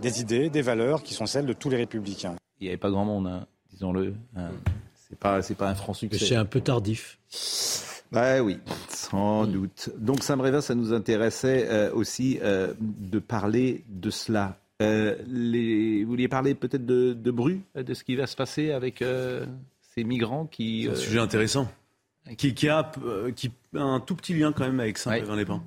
[0.02, 2.34] des idées, des valeurs qui sont celles de tous les républicains.
[2.60, 4.14] Il n'y avait pas grand monde, hein, disons-le.
[4.36, 4.50] hein.
[5.08, 6.26] C'est pas, c'est pas un franc succès.
[6.26, 7.18] C'est un peu tardif.
[8.10, 9.90] Bah oui, sans doute.
[9.96, 14.58] Donc Saint-Brévin, ça nous intéressait euh, aussi euh, de parler de cela.
[14.80, 16.04] Euh, les...
[16.04, 19.44] Vous vouliez parler peut-être de, de Bru, de ce qui va se passer avec euh,
[19.94, 20.84] ces migrants qui...
[20.84, 21.70] C'est un euh, sujet intéressant.
[22.36, 22.90] Qui, qui a,
[23.34, 25.62] qui a un tout petit lien quand même avec Saint-Brévin-les-Pins.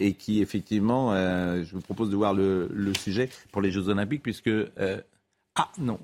[0.00, 3.88] et qui effectivement, euh, je vous propose de voir le, le sujet pour les Jeux
[3.88, 5.00] Olympiques, puisque euh,
[5.54, 6.00] ah non,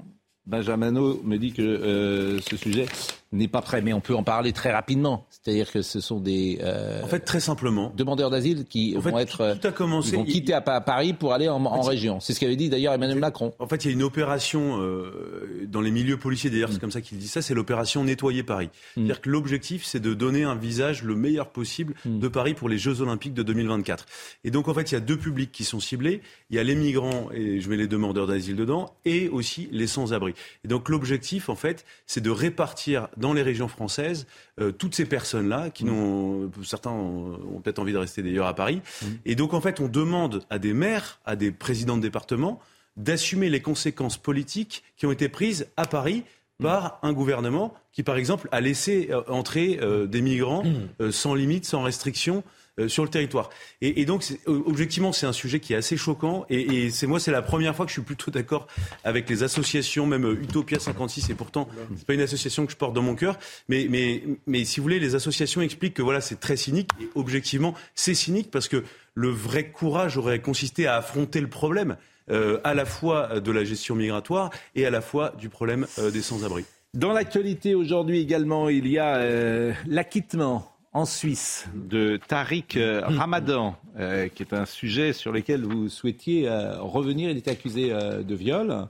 [0.47, 2.87] Benjamino me dit que euh, ce sujet
[3.33, 5.27] n'est pas prêt, mais on peut en parler très rapidement.
[5.31, 9.57] C'est-à-dire que ce sont des euh, en fait très simplement demandeurs d'asile qui vont être
[9.61, 12.21] tout a commencé, ils vont quitter à Paris pour aller en, en région.
[12.21, 13.53] C'est ce qu'avait dit d'ailleurs Emmanuel Macron.
[13.59, 16.51] En fait, il y a une opération euh, dans les milieux policiers.
[16.51, 16.81] D'ailleurs, c'est mm.
[16.81, 17.43] comme ça qu'il dit ça.
[17.43, 18.67] C'est l'opération nettoyer Paris.
[18.67, 18.71] Mm.
[18.95, 22.19] C'est-à-dire que l'objectif, c'est de donner un visage le meilleur possible mm.
[22.19, 24.07] de Paris pour les Jeux Olympiques de 2024.
[24.45, 26.21] Et donc, en fait, il y a deux publics qui sont ciblés.
[26.51, 29.87] Il y a les migrants et je mets les demandeurs d'asile dedans, et aussi les
[29.87, 30.35] sans-abri.
[30.65, 34.27] Et donc, l'objectif, en fait, c'est de répartir dans les régions françaises
[34.61, 38.81] euh, toutes ces personnes-là, qui n'ont, certains ont, peut-être envie de rester d'ailleurs à Paris.
[39.03, 39.07] Mmh.
[39.25, 42.61] Et donc, en fait, on demande à des maires, à des présidents de département,
[42.97, 46.25] d'assumer les conséquences politiques qui ont été prises à Paris
[46.63, 50.65] par un gouvernement qui, par exemple, a laissé euh, entrer euh, des migrants
[51.11, 52.43] sans limite, sans restriction euh,
[52.89, 53.51] sur le territoire.
[53.81, 56.45] Et, donc, objectivement, c'est un sujet qui est assez choquant.
[56.51, 58.67] Et, c'est moi, c'est la première fois que je suis plutôt d'accord
[59.05, 61.31] avec les associations, même euh, Utopia 56.
[61.31, 63.39] Et pourtant, c'est pas une association que je porte dans mon cœur.
[63.69, 66.91] Mais, mais, mais si vous voulez, les associations expliquent que voilà, c'est très cynique.
[67.01, 68.85] Et objectivement, c'est cynique parce que
[69.15, 71.97] le vrai courage aurait consisté à affronter le problème.
[72.29, 76.11] Euh, à la fois de la gestion migratoire et à la fois du problème euh,
[76.11, 76.65] des sans-abri.
[76.93, 83.77] Dans l'actualité aujourd'hui également, il y a euh, l'acquittement en Suisse de Tariq euh, Ramadan,
[83.99, 87.29] euh, qui est un sujet sur lequel vous souhaitiez euh, revenir.
[87.29, 88.89] Il est accusé de viol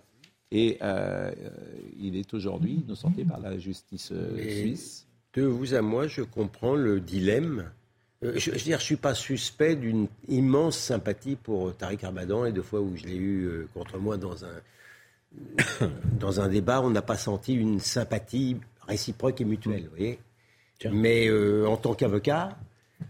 [0.52, 0.78] et
[1.98, 5.08] il est aujourd'hui innocenté par la justice suisse.
[5.34, 7.72] De vous à moi, je comprends le dilemme.
[8.22, 12.62] Je, veux dire, je suis pas suspect d'une immense sympathie pour Tariq Ramadan et deux
[12.62, 15.88] fois où je l'ai eu contre moi dans un,
[16.20, 19.82] dans un débat, on n'a pas senti une sympathie réciproque et mutuelle.
[19.90, 20.20] Vous voyez
[20.90, 22.56] mais euh, en tant qu'avocat,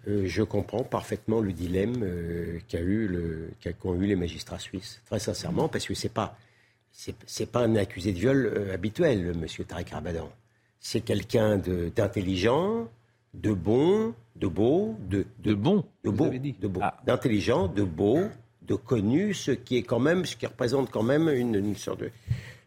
[0.08, 3.50] euh, je comprends parfaitement le dilemme euh, qu'a eu le,
[3.80, 6.36] qu'ont eu les magistrats suisses, très sincèrement, parce que c'est pas
[6.92, 10.30] c'est, pas un accusé de viol habituel, Monsieur Tariq Rabadan.
[10.80, 12.88] C'est quelqu'un d'intelligent,
[13.34, 16.98] de bon, de beau, de, de, bon, de beau, de beau, ah.
[17.04, 18.20] d'intelligent, de beau,
[18.62, 22.00] de connu, ce qui est quand même, ce qui représente quand même une, une sorte
[22.00, 22.10] de.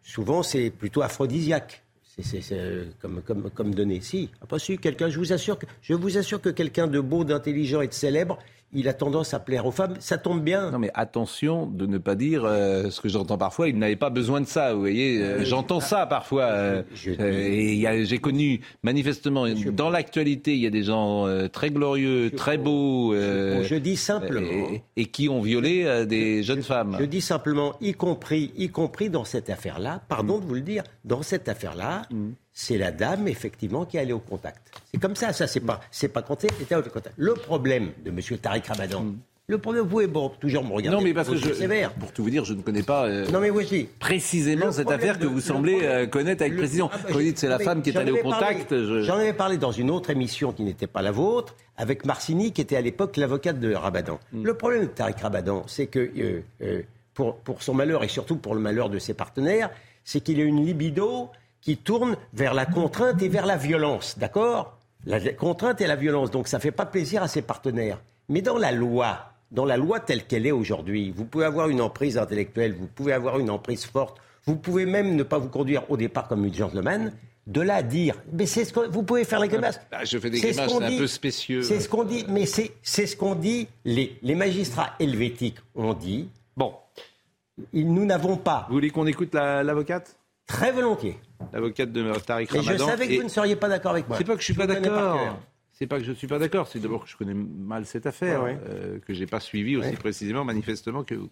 [0.04, 1.82] Souvent, c'est plutôt aphrodisiaque
[2.17, 4.02] c'est euh, comme, comme, comme donné.
[4.02, 7.24] Si, pas su, quelqu'un, je vous assure que, je vous assure que quelqu'un de beau,
[7.24, 8.39] d'intelligent et de célèbre,
[8.73, 9.95] il a tendance à plaire aux femmes.
[9.99, 10.71] Ça tombe bien.
[10.71, 13.67] Non, mais attention de ne pas dire euh, ce que j'entends parfois.
[13.69, 14.73] Il n'avait pas besoin de ça.
[14.73, 16.84] Vous voyez, euh, j'entends ça parfois.
[17.05, 23.13] et j'ai connu manifestement dans l'actualité, il y a des gens très glorieux, très beaux.
[23.13, 24.69] je dis simplement.
[24.95, 26.97] Et, qui ont violé des jeunes femmes.
[26.99, 30.01] Je dis simplement, y compris, y compris dans cette affaire-là.
[30.08, 32.03] Pardon de vous le dire, dans cette affaire-là.
[32.12, 32.29] Mm
[32.60, 34.60] c'est la dame, effectivement, qui est allée au contact.
[34.91, 37.15] C'est comme ça, ça, c'est pas, c'est pas compté, était au contact.
[37.15, 38.19] Le problème de M.
[38.38, 39.17] Tariq Ramadan, mm.
[39.48, 40.10] le problème, vous pouvez
[40.41, 40.98] toujours me regarder.
[40.98, 41.93] Non, mais parce que je, sévère.
[41.93, 43.50] pour tout vous dire, je ne connais pas euh, non, mais
[43.98, 46.89] précisément cette affaire que vous semblez euh, connaître avec précision.
[46.91, 48.76] Ah, bah, vous dites c'est la femme qui est allée au contact.
[49.04, 52.60] J'en avais parlé dans une autre émission qui n'était pas la vôtre, avec Marcini, qui
[52.60, 54.19] était à l'époque l'avocate de Rabadan.
[54.34, 54.43] Mm.
[54.43, 56.12] Le problème de Tariq Rabadan, c'est que,
[56.62, 56.82] euh,
[57.13, 59.69] pour, pour son malheur et surtout pour le malheur de ses partenaires,
[60.04, 61.30] c'est qu'il a une libido
[61.62, 64.78] qui tourne vers la contrainte et vers la violence, d'accord?
[65.06, 68.00] La contrainte et la violence, donc ça ne fait pas plaisir à ses partenaires.
[68.28, 71.82] Mais dans la loi, dans la loi telle qu'elle est aujourd'hui, vous pouvez avoir une
[71.82, 75.89] emprise intellectuelle, vous pouvez avoir une emprise forte, vous pouvez même ne pas vous conduire
[75.89, 77.12] au départ comme une gentleman,
[77.48, 79.80] de là à dire, mais c'est ce que vous pouvez faire les grimaces.
[79.89, 81.63] Bah, je fais des grimaces, c'est un peu spécieux.
[81.63, 83.67] C'est ce qu'on dit, mais c'est ce qu'on dit.
[83.86, 86.30] Les, les magistrats helvétiques ont dit.
[86.56, 86.74] Bon,
[87.74, 88.65] nous n'avons pas.
[88.67, 90.15] Vous voulez qu'on écoute l'avocate?
[90.45, 91.17] Très volontiers.
[91.54, 92.71] L'avocate de Tariq Ramadan.
[92.71, 94.17] Et je savais que vous ne seriez pas d'accord avec moi.
[94.17, 95.39] C'est pas que je suis pas d'accord.
[95.73, 96.67] C'est pas que je suis pas d'accord.
[96.67, 99.95] C'est d'abord que je connais mal cette affaire, que euh, que j'ai pas suivi aussi
[99.95, 101.30] précisément, manifestement que vous.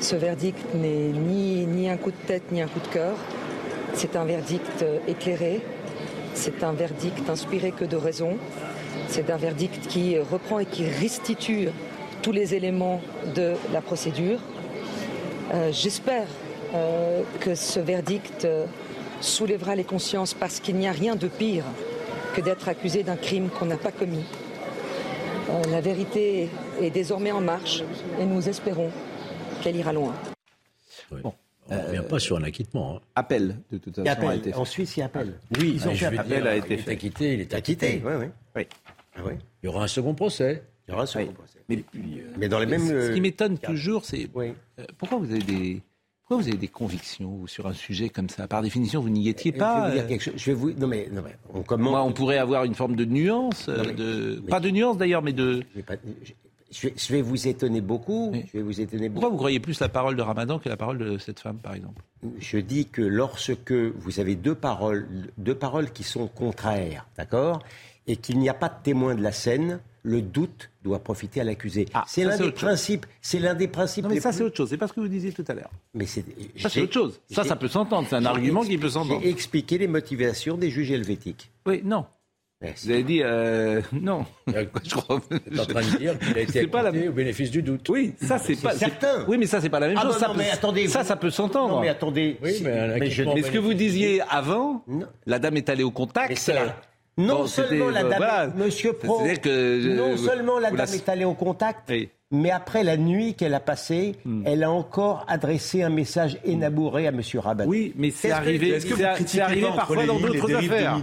[0.00, 3.16] Ce verdict n'est ni, ni un coup de tête ni un coup de cœur.
[3.94, 5.60] C'est un verdict euh, éclairé.
[6.34, 8.36] C'est un verdict inspiré que de raison.
[9.06, 11.68] C'est un verdict qui reprend et qui restitue
[12.22, 13.00] tous les éléments
[13.36, 14.40] de la procédure.
[15.52, 16.26] Euh, j'espère
[16.74, 18.66] euh, que ce verdict euh,
[19.20, 21.64] soulèvera les consciences parce qu'il n'y a rien de pire
[22.34, 24.24] que d'être accusé d'un crime qu'on n'a pas commis.
[25.50, 26.48] Euh, la vérité
[26.80, 27.82] est désormais en marche
[28.18, 28.90] et nous espérons
[29.62, 30.14] qu'elle ira loin.
[31.10, 31.34] Bon.
[31.68, 32.96] On ne revient pas sur un acquittement.
[32.96, 33.00] Hein.
[33.14, 34.28] Appel, de toute façon, appel.
[34.28, 34.58] a été fait.
[34.58, 35.34] En Suisse, il y a appel.
[35.58, 36.46] Oui, ils ont fait appel.
[36.46, 38.02] a été il est acquitté, il est acquitté.
[38.04, 38.12] Oui,
[38.54, 38.66] oui.
[39.14, 39.32] Ah, oui.
[39.62, 40.62] Il y aura un second procès.
[40.86, 41.58] Il y aura un second procès.
[41.68, 41.84] Mais,
[42.36, 42.86] mais, dans les mêmes.
[42.86, 44.28] Ce qui m'étonne toujours, c'est
[44.98, 45.82] pourquoi vous avez des
[46.36, 48.46] vous avez des convictions sur un sujet comme ça?
[48.48, 49.76] Par définition, vous n'y étiez pas.
[49.76, 50.34] Je vais vous dire quelque chose.
[50.36, 50.72] Je vais vous...
[50.72, 54.42] Non mais, non mais on, Moi, on pourrait avoir une forme de nuance, de...
[54.48, 55.62] pas de nuance d'ailleurs, mais de.
[56.70, 58.32] je vais, je vais vous étonner beaucoup.
[58.34, 59.32] Je vais vous étonner Pourquoi beaucoup.
[59.32, 62.02] vous croyez plus la parole de Ramadan que la parole de cette femme, par exemple?
[62.38, 65.06] Je dis que lorsque vous avez deux paroles,
[65.38, 67.62] deux paroles qui sont contraires, d'accord,
[68.06, 71.44] et qu'il n'y a pas de témoin de la scène, le doute doit profiter à
[71.44, 71.86] l'accusé.
[71.86, 73.06] c'est Ah, ça, l'un c'est des principes.
[73.20, 74.04] C'est l'un des principes.
[74.04, 74.68] Non, mais ça, plus- c'est autre chose.
[74.70, 75.70] C'est pas ce que vous disiez tout à l'heure.
[75.94, 76.24] Mais c'est
[76.58, 77.20] Ça, c'est autre chose.
[77.30, 78.06] Ça, ça peut s'entendre.
[78.10, 79.20] C'est un argument qui peut s'entendre.
[79.22, 81.50] J'ai expliqué les motivations des juges helvétiques.
[81.66, 82.04] Oui, non.
[82.84, 84.24] Vous avez dit euh, non.
[84.46, 85.20] Je crois.
[85.28, 87.88] T'es en train de dire qu'il a été C'est pas la au bénéfice du doute.
[87.88, 88.70] Oui, ça c'est C'est pas.
[88.72, 89.24] c'est- certain.
[89.26, 90.12] Oui, mais ça c'est pas la même Ah chose.
[90.14, 91.74] bah ça, non, peut, mais attendez, ça, vous- ça peut s'entendre.
[91.74, 92.36] Non, mais attendez.
[92.40, 94.84] Oui, mais un mais je- Mais ce que vous disiez avant,
[95.26, 96.28] la dame est allée au contact.
[96.30, 96.52] Mais c'est
[97.26, 98.46] Non seulement la euh, dame, voilà.
[98.56, 102.08] Monsieur Pro, que je- non seulement la vous dame la- est allée au contact, Oui.
[102.30, 104.42] mais après la nuit qu'elle a passée, Hmm.
[104.44, 107.64] elle a encore adressé un message énamouré à Monsieur Rabat.
[107.66, 108.68] Oui, mais c'est que- arrivé.
[108.70, 110.98] est-ce que vous critiquez c'est arrivé parfois dans d'autres affaires.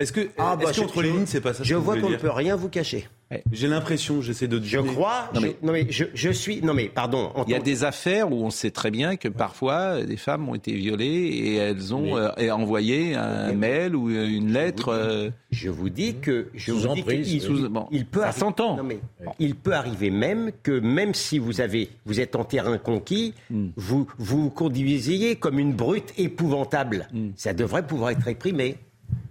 [0.00, 1.96] Est-ce que, Ah, bah, je- les je- lignes, c'est pas ça Je que vous vois
[1.98, 3.06] qu'on ne peut rien vous cacher.
[3.52, 5.28] J'ai l'impression, j'essaie de Je crois.
[5.34, 6.62] Non, je- mais- Non mais je, je suis.
[6.62, 7.30] Non mais pardon.
[7.46, 10.56] Il y a des affaires où on sait très bien que parfois des femmes ont
[10.56, 14.88] été violées et elles ont euh, et envoyé un mail ou une lettre.
[14.88, 18.38] euh, Je vous dis que je Sous vous dis il, Bon, il peut ça arri-
[18.38, 18.76] s'entend.
[18.78, 18.98] Non, mais
[19.38, 23.68] il peut arriver même que même si vous avez vous êtes en terrain conquis, Hmm.
[23.76, 27.06] vous vous conduisiez comme une brute épouvantable.
[27.12, 27.28] Hmm.
[27.36, 28.76] Ça devrait pouvoir être réprimé.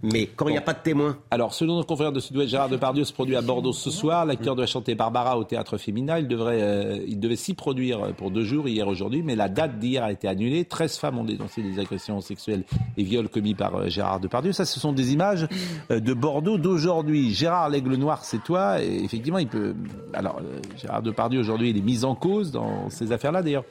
[0.02, 1.18] Mais quand il n'y a pas de témoin.
[1.30, 4.24] Alors, selon nos confrères de Sud-Ouest, Gérard Depardieu se produit à Bordeaux ce soir.
[4.24, 6.18] L'acteur doit chanter Barbara au théâtre féminin.
[6.18, 9.78] Il, devrait, euh, il devait s'y produire pour deux jours, hier aujourd'hui, mais la date
[9.78, 10.64] d'hier a été annulée.
[10.64, 12.64] 13 femmes ont dénoncé des agressions sexuelles
[12.96, 14.52] et viols commis par euh, Gérard Depardieu.
[14.52, 15.46] Ça, ce sont des images
[15.90, 17.34] euh, de Bordeaux d'aujourd'hui.
[17.34, 18.82] Gérard l'Aigle Noir, c'est toi.
[18.82, 19.74] Et effectivement, il peut.
[20.14, 23.64] Alors, euh, Gérard Depardieu, aujourd'hui, il est mis en cause dans ces affaires-là, d'ailleurs.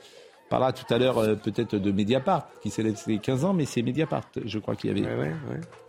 [0.50, 3.66] On parlera tout à l'heure euh, peut-être de Mediapart, qui célèbre ses 15 ans, mais
[3.66, 5.04] c'est Mediapart, je crois, qui avait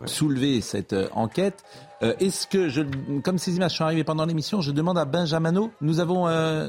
[0.04, 1.64] soulevé cette euh, enquête.
[2.04, 2.82] Euh, Est-ce que, je,
[3.24, 6.68] comme ces images sont arrivées pendant l'émission, je demande à Benjamino, nous avons, euh,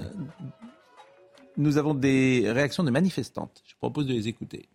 [1.56, 3.62] nous avons des réactions de manifestantes.
[3.63, 4.67] Je propose de les écouter.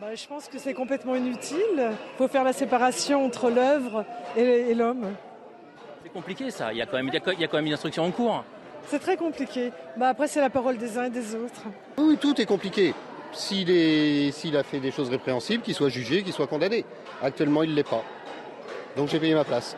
[0.00, 1.58] Bah, je pense que c'est complètement inutile.
[1.76, 5.14] Il faut faire la séparation entre l'œuvre et, et l'homme.
[6.02, 7.58] C'est compliqué ça, il y, a quand même, il, y a, il y a quand
[7.58, 8.42] même une instruction en cours.
[8.88, 9.72] C'est très compliqué.
[9.96, 11.62] Bah, après, c'est la parole des uns et des autres.
[11.98, 12.94] Oui, tout est compliqué.
[13.32, 16.84] S'il s'il a fait des choses répréhensibles, qu'il soit jugé, qu'il soit condamné.
[17.22, 18.02] Actuellement, il ne l'est pas.
[18.96, 19.76] Donc j'ai payé ma place.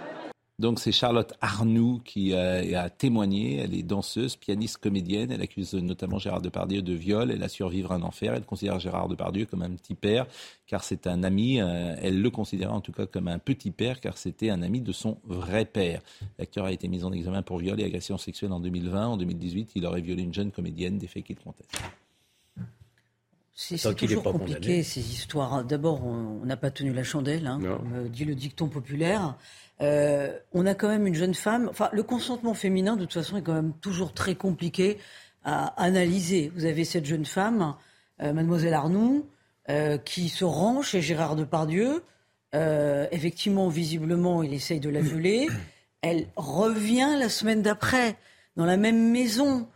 [0.59, 3.59] Donc c'est Charlotte Arnoux qui euh, a témoigné.
[3.59, 5.31] Elle est danseuse, pianiste, comédienne.
[5.31, 7.31] Elle accuse notamment Gérard Depardieu de viol.
[7.31, 8.35] Elle a survivre à un enfer.
[8.35, 10.27] Elle considère Gérard Depardieu comme un petit père,
[10.67, 11.61] car c'est un ami.
[11.61, 14.81] euh, elle le considérait en tout cas comme un petit père, car c'était un ami
[14.81, 16.03] de son vrai père.
[16.41, 19.07] L'acteur a été mis en examen pour viol et agression sexuelle en 2020.
[19.07, 21.71] En 2018, il aurait violé une jeune comédienne, des faits qu'il conteste.
[23.61, 24.83] C'est toujours pas compliqué condamné.
[24.85, 25.65] ces histoires.
[25.65, 29.37] D'abord, on n'a pas tenu la chandelle, hein, comme euh, dit le dicton populaire.
[29.81, 31.69] Euh, on a quand même une jeune femme.
[31.71, 34.99] Enfin, le consentement féminin, de toute façon, est quand même toujours très compliqué
[35.45, 36.53] à analyser.
[36.55, 37.75] Vous avez cette jeune femme,
[38.23, 39.27] euh, Mademoiselle Arnoux,
[39.69, 42.03] euh, qui se rend chez Gérard Depardieu.
[42.53, 45.49] Effectivement, visiblement, il essaye de la violer.
[46.01, 48.17] Elle revient la semaine d'après
[48.57, 49.69] dans la même maison.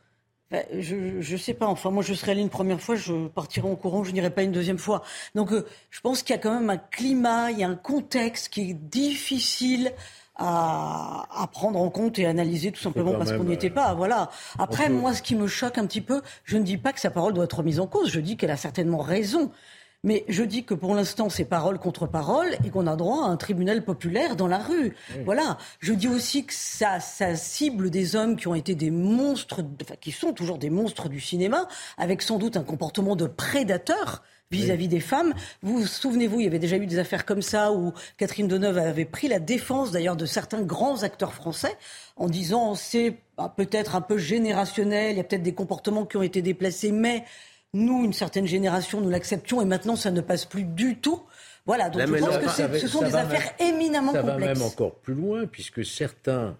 [0.52, 1.66] Enfin, je ne sais pas.
[1.66, 4.42] Enfin, moi, je serais allée une première fois, je partirai en courant, je n'irai pas
[4.42, 5.02] une deuxième fois.
[5.34, 7.74] Donc, euh, je pense qu'il y a quand même un climat, il y a un
[7.74, 9.92] contexte qui est difficile
[10.36, 13.94] à, à prendre en compte et analyser tout simplement parce qu'on n'y était euh, pas.
[13.94, 14.30] Voilà.
[14.58, 17.10] Après, moi, ce qui me choque un petit peu, je ne dis pas que sa
[17.10, 18.10] parole doit être remise en cause.
[18.10, 19.50] Je dis qu'elle a certainement raison.
[20.04, 23.28] Mais je dis que pour l'instant, c'est parole contre parole et qu'on a droit à
[23.28, 24.96] un tribunal populaire dans la rue.
[25.24, 25.58] Voilà.
[25.78, 29.94] Je dis aussi que ça, ça cible des hommes qui ont été des monstres, enfin,
[30.00, 34.88] qui sont toujours des monstres du cinéma, avec sans doute un comportement de prédateur vis-à-vis
[34.88, 35.34] des femmes.
[35.62, 38.78] Vous vous souvenez-vous, il y avait déjà eu des affaires comme ça où Catherine Deneuve
[38.78, 41.76] avait pris la défense d'ailleurs de certains grands acteurs français
[42.16, 46.16] en disant c'est bah, peut-être un peu générationnel, il y a peut-être des comportements qui
[46.16, 47.24] ont été déplacés, mais
[47.74, 51.22] nous, une certaine génération, nous l'acceptions et maintenant ça ne passe plus du tout.
[51.64, 53.74] Voilà, donc Là, je pense que ça va- ce sont ça des va affaires même-
[53.74, 54.58] éminemment Ça va complexes.
[54.58, 56.56] même encore plus loin, puisque certains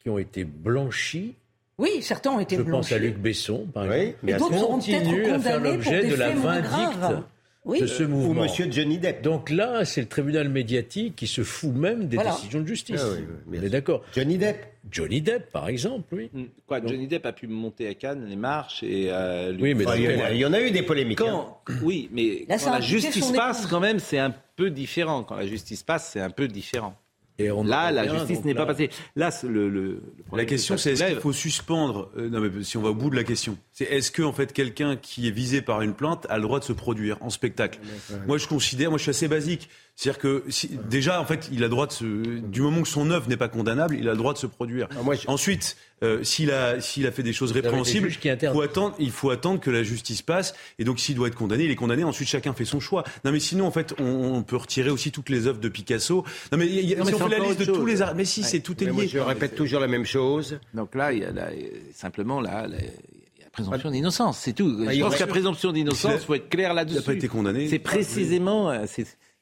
[0.00, 1.34] qui ont été blanchis,
[1.76, 2.90] Oui, certains ont été je blanchis.
[2.90, 5.54] pense à Luc Besson, par Oui, exemple, mais Et d'autres seront peut-être continuent à faire
[5.56, 7.22] condamnés pour l'objet des de la vindicte graves.
[7.64, 7.80] Oui.
[7.80, 8.30] de ce Ou mouvement.
[8.42, 9.20] Ou Monsieur Johnny Depp.
[9.22, 12.30] Donc là, c'est le tribunal médiatique qui se fout même des Voilà.
[12.32, 13.00] décisions de justice.
[13.04, 14.02] Ah oui, oui, On est d'accord.
[14.14, 14.64] Johnny Depp.
[14.90, 16.30] Johnny Depp, par exemple, oui.
[16.66, 19.96] Quoi, Johnny Depp a pu monter à Cannes les marches et euh, Oui, mais Enfin,
[19.96, 21.20] il, y en a, il y en a eu des polémiques.
[21.20, 21.26] hein.
[21.64, 25.22] Quand, oui, mais Là, quand la justice passe, quand même, c'est un peu différent.
[25.24, 26.94] Quand la justice passe, c'est un peu différent.
[27.40, 28.90] Et on là, la justice n'est là- pas passée.
[29.14, 32.64] Là, c'est le, le- le La question, c'est est-ce qu'il faut suspendre euh, Non, mais
[32.64, 35.28] si on va au bout de la question, c'est est-ce que en fait quelqu'un qui
[35.28, 37.78] est visé par une plainte a le droit de se produire en spectacle?
[38.26, 39.68] Moi, je considère, moi, je suis assez basique.
[39.94, 42.04] C'est-à-dire que si- déjà, en fait, il a le droit de se,
[42.40, 44.88] du moment que son œuvre n'est pas condamnable, il a le droit de se produire.
[45.28, 49.30] Ensuite, euh, s'il a s'il a fait des choses répréhensibles, il faut attendre, il faut
[49.30, 50.54] attendre que la justice passe.
[50.78, 52.04] Et donc, s'il doit être condamné, il est condamné.
[52.04, 53.04] Ensuite, chacun fait son choix.
[53.24, 54.04] Non, mais sinon, en fait, on,
[54.36, 56.24] on peut retirer aussi toutes les œuvres de Picasso.
[56.52, 58.24] Non, mais, y a- si on c'est fait la liste de tous les arts, mais
[58.24, 59.08] si, c'est tout est Mais moi, lié.
[59.08, 60.58] je répète toujours la même chose.
[60.74, 61.50] Donc là, il y a, la-
[61.94, 64.84] simplement là, la, il y a la présomption d'innocence, c'est tout.
[64.86, 66.96] Ah, Je pense que la présomption d'innocence, il faut être clair là-dessus.
[66.96, 67.68] Il n'a pas été condamné.
[67.68, 68.84] C'est précisément, euh,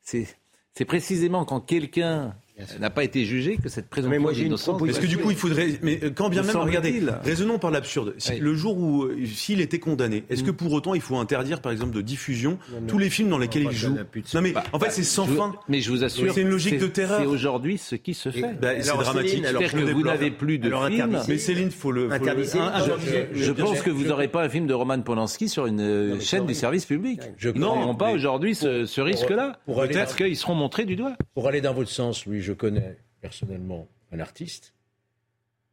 [0.02, 2.34] c'est précisément quand quelqu'un
[2.80, 4.80] n'a pas été jugé que cette présomption moi, j'ai une d'innocence.
[4.82, 5.78] Parce que du coup, il faudrait.
[5.82, 8.14] Mais euh, quand bien Me même, regardez, raisonnons par l'absurde.
[8.18, 8.38] Si- Oui.
[8.40, 11.72] Le jour où, euh, s'il était condamné, est-ce que pour autant il faut interdire, par
[11.72, 13.94] exemple, de diffusion tous les films dans lesquels il joue
[14.34, 15.54] Non, mais en fait, c'est sans fin.
[15.68, 17.20] Mais je vous assure, C'est une logique de terreur.
[17.20, 18.54] C'est aujourd'hui ce qui se fait.
[18.60, 19.44] Bah, c'est alors, dramatique.
[19.44, 21.18] C'est-à-dire que vous n'avez plus de Alors, films.
[21.28, 22.08] Mais Céline, faut le.
[22.10, 26.20] Je, je pense que vous n'aurez pas un film de Roman Polanski sur une euh,
[26.20, 27.20] chaîne du service public.
[27.36, 29.58] Je Ils n'auront crois- pas aujourd'hui ce, risque-là.
[29.66, 31.12] Peut-être qu'ils seront montrés du doigt.
[31.34, 34.72] Pour aller dans votre sens, Louis, je connais personnellement un artiste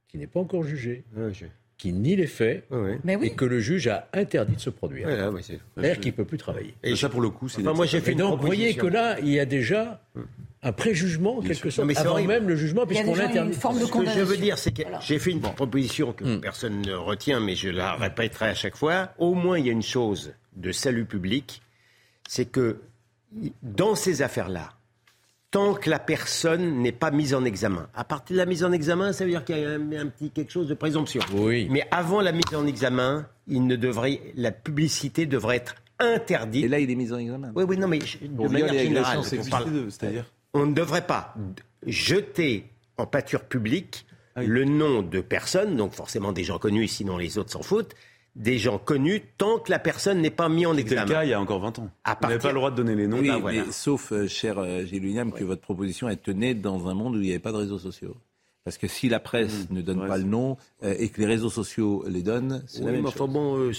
[0.08, 1.04] qui n'est pas encore jugé,
[1.78, 2.66] qui nie les faits
[3.04, 3.28] Mais oui.
[3.28, 5.08] et que le juge a interdit de se produire.
[5.42, 6.74] C'est- C'est-à-dire qu'il ne peut plus travailler.
[6.84, 7.62] Et ça, pour le coup, c'est.
[7.62, 10.02] Enfin, moi, j'ai fait donc, vous voyez que là, il y a déjà
[10.62, 12.30] un préjugement, en quelque sorte, mais avant horrible.
[12.34, 13.50] même le jugement, puisqu'on l'interdit.
[13.54, 15.00] une forme de Ce que je veux dire, c'est que Voilà.
[15.02, 19.14] j'ai fait une proposition que personne ne retient, mais je la répéterai à chaque fois.
[19.18, 21.62] Au moins, il y a une chose de salut public,
[22.30, 22.80] c'est que
[23.62, 24.70] dans ces affaires-là,
[25.54, 28.72] tant que la personne n'est pas mise en examen, à partir de la mise en
[28.72, 31.22] examen, ça veut dire qu'il y a un, un petit quelque chose de présomption.
[31.34, 31.68] Oui.
[31.70, 36.66] Mais avant la mise en examen, il ne devrait, la publicité devrait être interdite.
[36.66, 37.52] Et là, il est mis en examen.
[37.56, 40.26] Oui, oui, non, mais je- de manière générale, C'est-à-dire
[40.56, 41.36] on ne devrait pas
[41.86, 42.66] jeter
[42.98, 44.48] en pâture publique Ah oui.
[44.48, 47.94] le nom de personnes, donc forcément des gens connus, sinon les autres s'en foutent,
[48.36, 51.12] des gens connus tant que la personne n'est pas mise en C'était le examen.
[51.12, 51.90] cas il y a encore 20 ans.
[52.04, 53.20] À On n'avait partir- pas le droit de donner les noms.
[53.20, 53.66] Oui, voilà.
[53.66, 57.16] mais sauf, euh, cher euh, Gilles William, que votre proposition elle tenait dans un monde
[57.16, 58.16] où il n'y avait pas de réseaux sociaux.
[58.66, 60.56] Parce que si la presse ne donne Ouais, pas le nom
[60.86, 63.22] euh, et que les réseaux sociaux les donnent, c'est Oui, la même mais chose.
[63.22, 63.74] enfin bon, euh,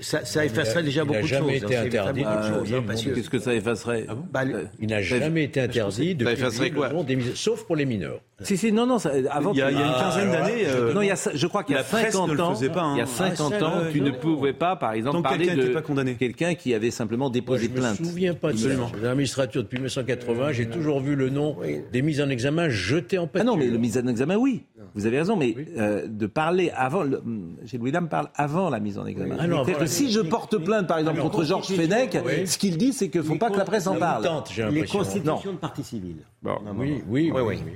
[0.00, 1.30] ça, ça effacerait déjà il beaucoup de choses.
[1.38, 4.54] jamais hein, été ça effacerait interdit de le hein, Qu'est-ce que ça effacerait bah, le-
[4.54, 7.84] Euh, Il n'a jamais été interdit de publier le nom des mis- sauf pour les
[7.84, 8.20] mineurs.
[8.40, 9.50] Si, si, non, non, ça, avant.
[9.52, 11.08] Il y a- tu- il y a une Ah, quinzaine d'années, je- euh, non, il
[11.08, 12.54] y a, je crois qu'il y a la presse 50 ne le ans.
[12.72, 12.94] pas, hein.
[12.94, 15.38] Il y a Ah, 50 ça, ans, tu ne pouvais pas, par exemple, Tant parler
[15.46, 16.14] quelqu'un de n'était pas condamné.
[16.14, 18.66] quelqu'un qui avait simplement Moi, déposé je ne me souviens pas de ça.
[18.66, 18.92] Absolument.
[18.94, 21.56] J'ai l'administrature depuis 1980, j'ai toujours vu le nom
[21.92, 23.46] des mises en examen jetés en Ah pâture.
[23.46, 24.64] non, mais le mise en examen, oui.
[24.94, 27.02] Vous avez raison, mais euh, de parler avant.
[27.02, 27.22] le-
[27.64, 29.36] Gilles William parle avant la mise en examen.
[29.38, 32.46] Ah que si je porte plainte, par exemple, Alors, contre Georges Fenech, oui.
[32.46, 34.24] ce qu'il dit, c'est qu'il ne faut pas que la presse en parle.
[34.24, 36.18] Tente, les constitutions de partie civile.
[36.44, 37.32] Oui, oui, oui.
[37.34, 37.58] Oui, oui.
[37.64, 37.72] oui.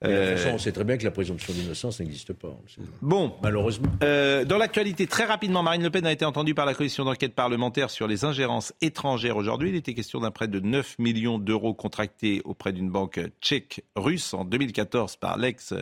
[0.00, 2.56] De toute façon, on sait très bien que la présomption d'innocence n'existe pas.
[3.02, 3.88] Bon, Malheureusement.
[4.04, 7.34] Euh, dans l'actualité, très rapidement, Marine Le Pen a été entendue par la commission d'enquête
[7.34, 9.70] parlementaire sur les ingérences étrangères aujourd'hui.
[9.70, 14.34] Il était question d'un prêt de 9 millions d'euros contracté auprès d'une banque tchèque russe
[14.34, 15.74] en 2014 par l'ex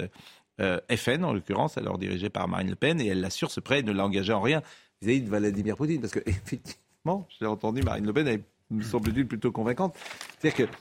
[0.61, 3.83] euh, FN, en l'occurrence, alors dirigée par Marine Le Pen, et elle l'assure, ce prêt
[3.83, 4.63] ne l'a engagé en rien
[5.03, 9.27] vis-à-vis de Vladimir Poutine, parce que effectivement, j'ai entendu Marine Le Pen, elle me semble-t-il
[9.27, 9.95] plutôt convaincante,
[10.39, 10.73] c'est-à-dire que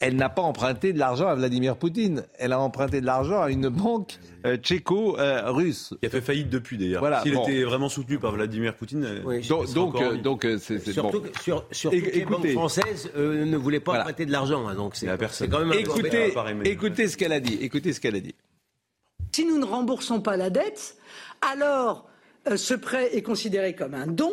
[0.00, 3.50] elle n'a pas emprunté de l'argent à Vladimir Poutine, elle a emprunté de l'argent à
[3.50, 5.94] une banque euh, tchéco-russe.
[6.00, 7.00] Qui a fait faillite depuis d'ailleurs.
[7.00, 7.42] Voilà, S'il bon.
[7.44, 9.04] était vraiment soutenu par Vladimir Poutine.
[9.04, 11.28] euh, Oui, Donc, donc, euh, euh, c'est Surtout, bon.
[11.28, 12.52] que- sur, surtout É- que les banques écoutez.
[12.52, 14.04] françaises euh, ne voulaient pas Voilà.
[14.04, 14.68] prêter de l'argent.
[14.68, 15.50] hein, donc c'est Il y a c'est personne.
[15.50, 16.32] quand même un peu Écoutez,
[16.64, 17.58] écoutez ce qu'elle a dit.
[17.60, 18.34] Écoutez ce qu'elle a dit.
[19.32, 20.96] Si nous ne remboursons pas la dette,
[21.52, 22.06] alors
[22.48, 24.32] euh, ce prêt est considéré comme un don.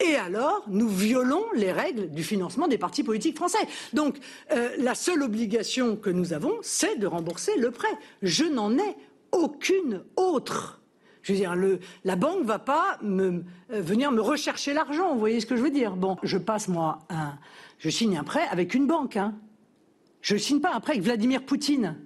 [0.00, 3.58] Et alors, nous violons les règles du financement des partis politiques français.
[3.92, 4.18] Donc,
[4.52, 7.88] euh, la seule obligation que nous avons, c'est de rembourser le prêt.
[8.22, 8.96] Je n'en ai
[9.32, 10.80] aucune autre.
[11.22, 11.54] Je veux dire,
[12.04, 15.12] la banque ne va pas euh, venir me rechercher l'argent.
[15.12, 15.96] Vous voyez ce que je veux dire?
[15.96, 17.36] Bon, je passe, moi, un,
[17.78, 19.16] je signe un prêt avec une banque.
[19.16, 19.34] Hein.
[20.22, 21.96] Je ne signe pas un prêt avec Vladimir Poutine.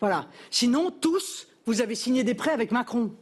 [0.00, 0.26] Voilà.
[0.50, 3.14] Sinon, tous, vous avez signé des prêts avec Macron.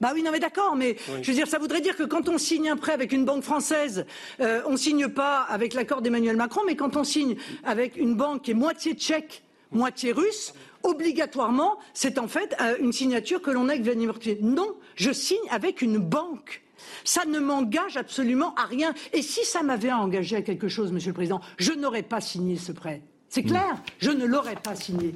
[0.00, 2.38] Bah oui, non mais d'accord, mais je veux dire, ça voudrait dire que quand on
[2.38, 4.06] signe un prêt avec une banque française,
[4.40, 8.42] euh, on signe pas avec l'accord d'Emmanuel Macron, mais quand on signe avec une banque
[8.42, 9.42] qui est moitié tchèque,
[9.72, 14.38] moitié russe, obligatoirement, c'est en fait euh, une signature que l'on a avec Vladimir Poutine.
[14.40, 16.62] Non, je signe avec une banque.
[17.04, 18.94] Ça ne m'engage absolument à rien.
[19.12, 22.56] Et si ça m'avait engagé à quelque chose, Monsieur le Président, je n'aurais pas signé
[22.56, 23.02] ce prêt.
[23.28, 25.14] C'est clair, je ne l'aurais pas signé.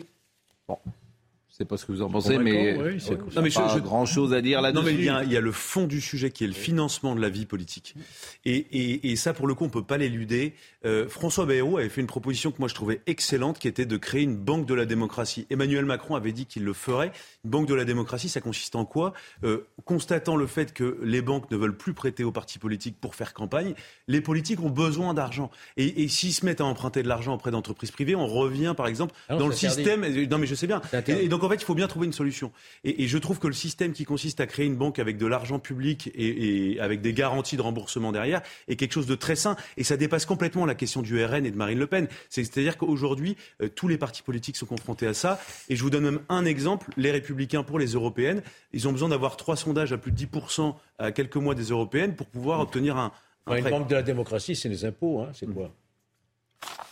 [1.55, 4.07] Je sais pas ce que vous en pensez, mais, oui, c'est- non, mais pas grand
[4.07, 4.84] chose à dire Non, là-dessus.
[4.86, 7.14] mais il y, a, il y a le fond du sujet qui est le financement
[7.14, 7.94] de la vie politique.
[8.44, 10.55] Et, et- et ça, pour le coup, on peut pas l'éluder.
[10.84, 13.96] Euh, François Bayrou avait fait une proposition que moi je trouvais excellente, qui était de
[13.96, 15.46] créer une banque de la démocratie.
[15.48, 17.12] Emmanuel Macron avait dit qu'il le ferait.
[17.44, 19.12] Une banque de la démocratie, ça consiste en quoi?
[19.44, 23.14] Euh, Constatant le fait que les banques ne veulent plus prêter aux partis politiques pour
[23.14, 23.74] faire campagne,
[24.09, 25.52] les politiques ont besoin d'argent.
[25.76, 28.88] Et, et s'ils se mettent à emprunter de l'argent auprès d'entreprises privées, on revient, par
[28.88, 29.76] exemple, Ah non, dans le interdit.
[29.76, 30.26] système.
[30.28, 30.80] Non, mais je sais bien.
[30.90, 31.22] C'est interdit.
[31.22, 32.51] Et, et donc, en fait, il faut bien trouver une solution.
[32.84, 35.26] Et, et je trouve que le système qui consiste à créer une banque avec de
[35.26, 39.36] l'argent public et, et avec des garanties de remboursement derrière est quelque chose de très
[39.36, 39.57] sain.
[39.76, 42.09] Et ça dépasse complètement la question du RN et de Marine Le Pen.
[42.30, 45.40] C'est- C'est-à-dire qu'aujourd'hui, euh, tous les partis politiques sont confrontés à ça.
[45.68, 46.90] Et je vous donne même un exemple.
[46.97, 48.42] Les Républicains pour les Européennes,
[48.72, 52.14] ils ont besoin d'avoir trois sondages à plus de 10% à quelques mois des Européennes
[52.16, 53.12] pour pouvoir obtenir un,
[53.47, 55.70] un Enfin, une banque de la démocratie, c'est les impôts, hein, c'est quoi?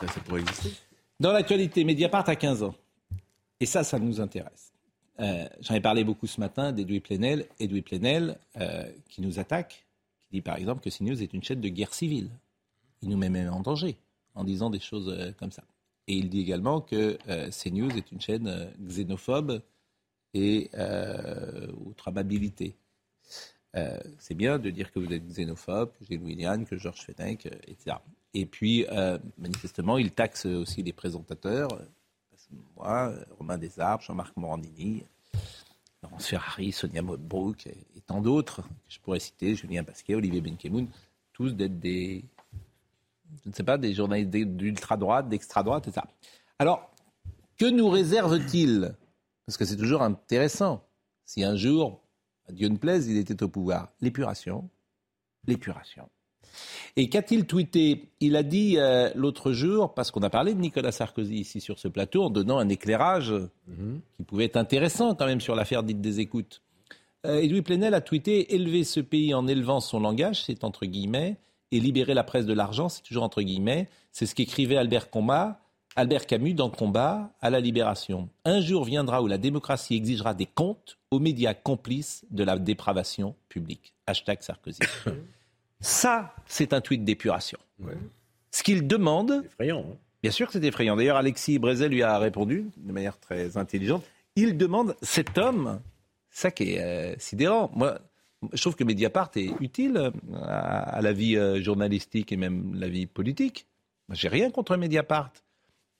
[0.00, 0.70] Ça, ça pourrait exister.
[1.20, 2.74] Dans l'actualité, Mediapart a 15 ans.
[3.62, 4.72] Et ça, ça nous intéresse.
[5.20, 7.46] Euh, J'en ai parlé beaucoup ce matin d'Edoui Plenel.
[7.60, 9.86] Edoui Plenel euh, qui nous attaque,
[10.18, 12.28] qui dit par exemple que CNews est une chaîne de guerre civile.
[13.02, 13.96] Il nous met même en danger
[14.34, 15.62] en disant des choses euh, comme ça.
[16.08, 17.16] Et il dit également que
[17.50, 19.62] CNews est une chaîne xénophobe
[20.34, 20.68] et.
[20.74, 21.68] Euh,
[24.18, 27.98] c'est bien de dire que vous êtes xénophobe, que Gilles William, que Georges Fenech, etc.
[28.34, 28.84] Et puis,
[29.38, 31.68] manifestement, il taxe aussi les présentateurs.
[32.76, 35.04] Moi, Romain Desarbes, Jean-Marc Morandini,
[36.02, 40.40] Laurence Ferrari, Sonia Motbrook et, et tant d'autres que je pourrais citer, Julien Pasquet, Olivier
[40.40, 40.88] Benkemoun,
[41.32, 42.24] tous d'être des,
[43.44, 46.06] je ne sais pas, des journalistes d'ultra-droite, d'extra-droite, etc.
[46.58, 46.90] Alors,
[47.56, 48.94] que nous réserve-t-il?
[49.46, 50.84] Parce que c'est toujours intéressant.
[51.24, 52.00] Si un jour,
[52.48, 53.88] à Dieu ne plaise, il était au pouvoir.
[54.00, 54.68] L'épuration.
[55.46, 56.08] L'épuration.
[56.96, 58.10] Et qu'a-t-il tweeté?
[58.20, 61.78] Il a dit euh, l'autre jour, parce qu'on a parlé de Nicolas Sarkozy ici sur
[61.78, 63.32] ce plateau, en donnant un éclairage
[64.16, 66.62] qui pouvait être intéressant quand même sur l'affaire dite des écoutes.
[67.24, 71.36] Euh, Edoui Plenel a tweeté Élever ce pays en élevant son langage, c'est entre guillemets,
[71.70, 73.88] et libérer la presse de l'argent, c'est toujours entre guillemets.
[74.10, 75.60] C'est ce qu'écrivait Albert, Combat,
[75.94, 78.28] Albert Camus dans Combat à la Libération.
[78.44, 83.34] Un jour viendra où la démocratie exigera des comptes aux médias complices de la dépravation
[83.48, 83.94] publique.
[84.06, 84.80] Hashtag Sarkozy.
[85.82, 87.58] Ça, c'est un tweet d'épuration.
[88.50, 89.42] Ce qu'il demande.
[89.44, 89.80] Effrayant.
[89.92, 89.96] hein.
[90.22, 90.96] Bien sûr que c'est effrayant.
[90.96, 94.04] D'ailleurs, Alexis Brézel lui a répondu de manière très intelligente.
[94.36, 95.80] Il demande cet homme,
[96.30, 97.70] ça qui est euh, sidérant.
[97.74, 97.98] Moi,
[98.52, 100.10] je trouve que Mediapart est utile euh,
[100.44, 103.66] à, à la vie euh, journalistique et même la vie politique.
[104.08, 105.32] Moi, J'ai rien contre Mediapart.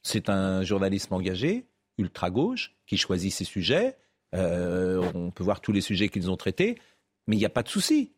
[0.05, 1.65] C'est un journalisme engagé,
[1.99, 3.97] ultra gauche, qui choisit ses sujets.
[4.35, 6.79] Euh, on peut voir tous les sujets qu'ils ont traités,
[7.27, 8.13] mais il n'y a pas de souci.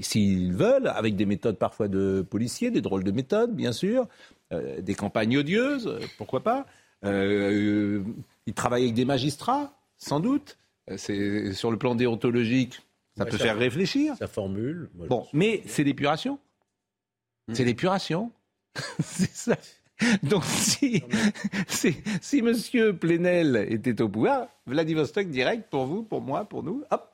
[0.00, 4.08] S'ils veulent, avec des méthodes parfois de policiers, des drôles de méthodes, bien sûr,
[4.52, 6.66] euh, des campagnes odieuses, euh, pourquoi pas.
[7.04, 8.02] Euh,
[8.46, 10.56] ils travaillent avec des magistrats, sans doute.
[10.96, 12.80] C'est sur le plan déontologique,
[13.16, 14.14] ça Ouais, peut ça- faire réfléchir.
[14.18, 14.88] Sa formule.
[14.94, 16.38] moi, Bon, mais c'est l'épuration.
[17.52, 18.32] C'est l'épuration.
[19.00, 19.56] c'est ça.
[20.22, 21.02] Donc si,
[21.68, 22.96] si, si M.
[22.98, 27.13] Plenel était au pouvoir, Vladivostok direct pour vous, pour moi, pour nous, hop,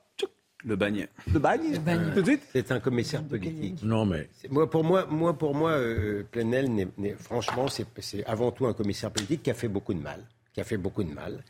[0.63, 1.07] Le bagne.
[1.33, 2.41] le bagne, tout de suite.
[2.51, 3.81] C'est un commissaire politique.
[3.83, 6.87] Non, mais Moi, pour moi, moi, pour moi euh, Plenel,
[7.19, 10.23] franchement, c'est c'est avant tout un commissaire politique qui a fait beaucoup de mal.
[10.53, 11.43] Qui a fait beaucoup de mal.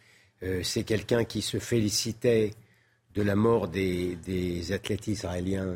[0.44, 2.54] Euh, c'est quelqu'un qui se félicitait
[3.14, 5.76] de la mort des, des athlètes israéliens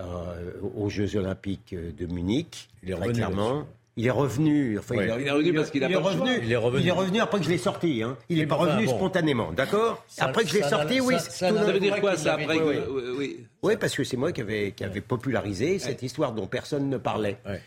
[0.00, 2.68] euh, aux Jeux Olympiques de Munich.
[2.82, 3.66] Il est très clairement.
[3.98, 4.78] Il est revenu.
[4.78, 5.08] Enfin, Ouais.
[5.16, 6.30] il, Il est revenu parce qu'il a il pas revenu.
[6.42, 6.82] Il est revenu.
[6.84, 8.02] Il est revenu après que je l'ai sorti.
[8.02, 8.16] Hein.
[8.28, 8.96] Il n'est pas revenu bon.
[8.96, 11.16] spontanément, d'accord Après que je l'ai sorti, oui.
[11.18, 13.02] ça- veut dire quoi ça avait- après oui, que- oui.
[13.02, 13.46] oui, oui.
[13.64, 16.96] Oui, parce que c'est moi qui avais, qui avait popularisé cette histoire dont personne ne
[16.96, 17.38] parlait.
[17.46, 17.60] Ouais.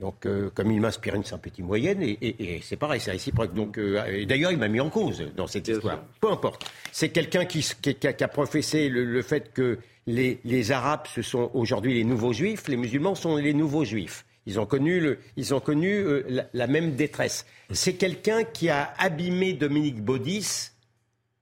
[0.00, 3.54] Donc, euh, comme il m'inspire une sympathie moyenne, et, et- et c'est pareil, c'est réciproque.
[3.54, 6.02] Donc, euh, d'ailleurs, il m'a mis en cause dans cette histoire.
[6.20, 6.64] Peu importe.
[6.90, 9.78] C'est quelqu'un qui, s- qui- qui a, qui a professé le, le fait que
[10.08, 14.24] les, les Arabes, ce sont aujourd'hui les nouveaux Juifs, les musulmans sont les nouveaux Juifs.
[14.46, 17.46] Ils ont connu, le, ils ont connu euh, la, la même détresse.
[17.70, 20.70] C'est quelqu'un qui a abîmé Dominique Baudis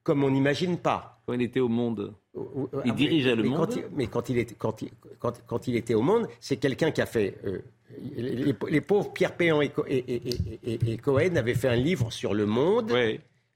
[0.03, 1.20] comme on n'imagine pas.
[1.26, 2.42] Quand il était au monde, Il
[2.86, 3.59] Il dirigeait le mais monde.
[3.68, 6.57] Quand il, mais quand il, était, quand, il, quand, quand il était au monde, c'est
[6.57, 7.36] quelqu'un qui a fait.
[7.44, 7.59] euh,
[8.16, 11.68] les, les pauvres Pierre Péan et, Co- et, et- et- et- et Cohen avaient fait
[11.68, 12.90] un livre sur le monde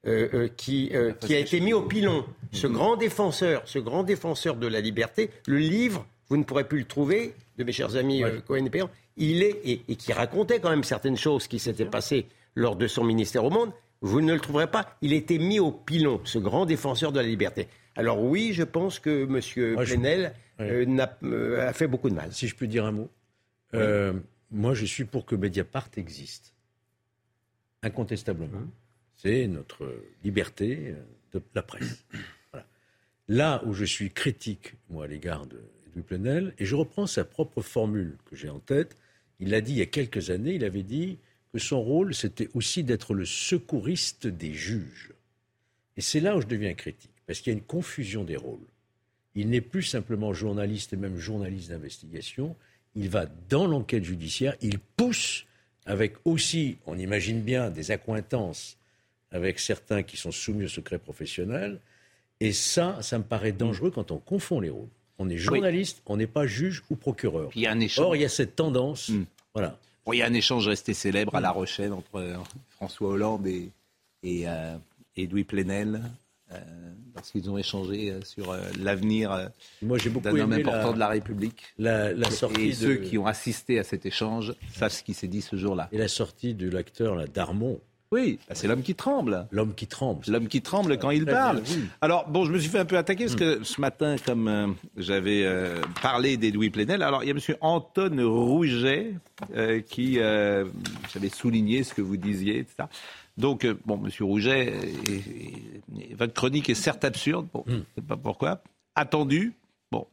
[0.07, 2.24] euh, euh, qui, euh, qui a été mis au pilon.
[2.53, 6.80] Ce grand défenseur, ce grand défenseur de la liberté, le livre, vous ne pourrez plus
[6.80, 10.12] le trouver, de mes chers amis euh, Cohen et Péan, il est, et, et qui
[10.12, 14.21] racontait quand même certaines choses qui s'étaient passées lors de son ministère au monde, vous
[14.21, 14.97] ne le trouverez pas.
[15.03, 17.69] Il était mis au pilon, ce grand défenseur de la liberté.
[17.97, 19.41] Alors oui, je pense que M.
[19.41, 22.33] Je- Plenel euh, euh, a fait beaucoup de mal.
[22.33, 23.11] si je peux dire un mot,
[23.75, 24.12] euh,
[24.51, 26.55] moi je suis pour que Mediapart existe.
[27.83, 28.62] Incontestablement.
[29.17, 30.95] C'est notre liberté
[31.33, 32.05] de la presse.
[32.53, 32.67] Voilà.
[33.29, 35.61] Là où je suis critique, moi, à l'égard de
[35.95, 38.97] Louis Plenel, et je reprends sa propre formule que j'ai en tête,
[39.41, 41.18] il l'a dit il y a quelques années, il avait dit
[41.53, 45.12] que son rôle, c'était aussi d'être le secouriste des juges.
[45.97, 48.66] Et c'est là où je deviens critique, parce qu'il y a une confusion des rôles.
[49.34, 52.57] Il n'est plus simplement journaliste et même journaliste d'investigation,
[52.95, 55.47] il va dans l'enquête judiciaire, il pousse
[55.84, 58.76] avec aussi, on imagine bien, des accointances
[59.30, 61.80] avec certains qui sont soumis au secret professionnel.
[62.41, 64.89] Et ça, ça me paraît dangereux quand on confond les rôles.
[65.19, 67.51] On est journaliste, on n'est pas juge ou procureur.
[67.55, 68.05] Il y a un échange.
[68.07, 69.11] Or, il y a cette tendance.
[69.55, 69.79] Voilà.
[70.05, 72.37] Bon, il y a un échange resté célèbre à La Rochelle entre euh,
[72.71, 73.71] François Hollande et,
[74.23, 74.77] et, euh,
[75.17, 76.03] et Louis Plenel.
[76.53, 76.59] Euh,
[77.17, 79.47] lorsqu'ils ont échangé euh, sur euh, l'avenir euh,
[79.83, 81.64] Moi, j'ai beaucoup d'un homme important la- de la République.
[81.77, 85.27] la- sortie et de- ceux qui ont assisté à cet échange savent ce qui s'est
[85.27, 85.89] dit ce jour-là.
[85.91, 87.81] Et la sortie de l'acteur Darmon.
[88.13, 89.47] Oui, bah, c'est l'homme qui tremble.
[89.51, 90.23] L'homme qui tremble.
[90.29, 91.63] L'homme qui tremble quand il parle.
[92.01, 94.67] Alors, bon, je me suis fait un peu attaquer parce que ce matin, comme euh,
[94.97, 97.57] j'avais euh, parlé d'Edoui Plenel, alors il y a M.
[97.61, 99.13] Anton Rouget
[99.55, 100.65] euh, qui, euh,
[101.13, 102.85] j'avais souligné ce que vous disiez, etc.
[103.37, 104.11] Donc, bon, M.
[104.21, 104.73] Rouget,
[105.09, 108.63] et- et- et votre chronique est certes absurde, bon, je ne sais pas pourquoi,
[108.95, 109.53] attendu.
[109.93, 110.07] Bon,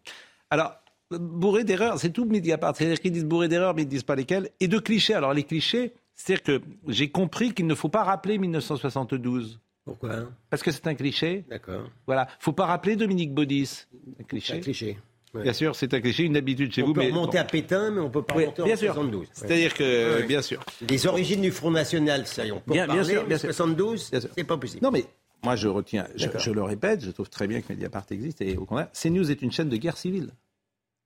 [0.49, 0.73] alors,
[1.11, 2.75] bourré d'erreurs, c'est tout Mediapart.
[2.75, 4.49] C'est-à-dire qu'ils disent bourré d'erreurs, mais ils ne disent pas lesquelles.
[4.59, 5.13] Et de clichés.
[5.13, 9.59] Alors, les clichés, c'est-à-dire que j'ai compris qu'il ne faut pas rappeler 1972.
[9.85, 10.29] Pourquoi?
[10.49, 11.43] Parce que c'est un cliché.
[11.49, 11.89] D'accord.
[12.07, 12.27] Voilà.
[12.39, 13.85] Faut pas rappeler Dominique Baudis.
[14.19, 14.53] Un cliché.
[14.55, 14.97] Un cliché.
[15.33, 15.41] Ouais.
[15.43, 16.93] Bien sûr, c'est un cliché, une habitude chez on vous.
[16.93, 17.43] peut mais remonter bon.
[17.43, 18.93] à Pétain, mais on peut pas Oui, remonter bien en sûr.
[18.93, 19.27] 72.
[19.33, 20.27] C'est-à-dire que, Ouais.
[20.27, 20.63] bien sûr.
[20.87, 23.21] Les origines du Front National, ça y est, on peut Bien- en bien parler, sûr,
[23.23, 23.47] mais bien sûr.
[23.53, 24.83] 72, c'est pas possible.
[24.83, 25.05] Non, mais
[25.43, 28.55] moi, je retiens, je, je le répète, je trouve très bien que Mediapart existe et
[28.57, 30.29] au contraire, CNews est une chaîne de guerre civile.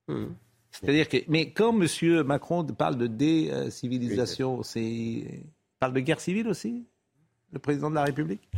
[0.08, 0.34] Hum.
[0.70, 2.22] C'est-à-dire que, mais quand M.
[2.22, 5.44] Macron parle de décivilisation, c'est il
[5.80, 6.84] parle de guerre civile aussi,
[7.52, 8.48] le président de la République?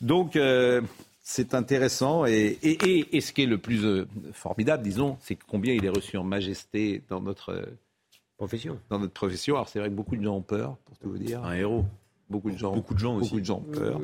[0.00, 0.80] Donc euh,
[1.22, 5.36] c'est intéressant et, et, et, et ce qui est le plus euh, formidable, disons, c'est
[5.36, 7.66] combien il est reçu en majesté dans notre euh,
[8.36, 8.78] profession.
[8.88, 9.54] Dans notre profession.
[9.54, 11.44] Alors c'est vrai que beaucoup de gens ont peur, pour tout vous dire.
[11.44, 11.84] Un héros.
[12.30, 14.00] Beaucoup de gens, beaucoup de gens, beaucoup de gens ont peur.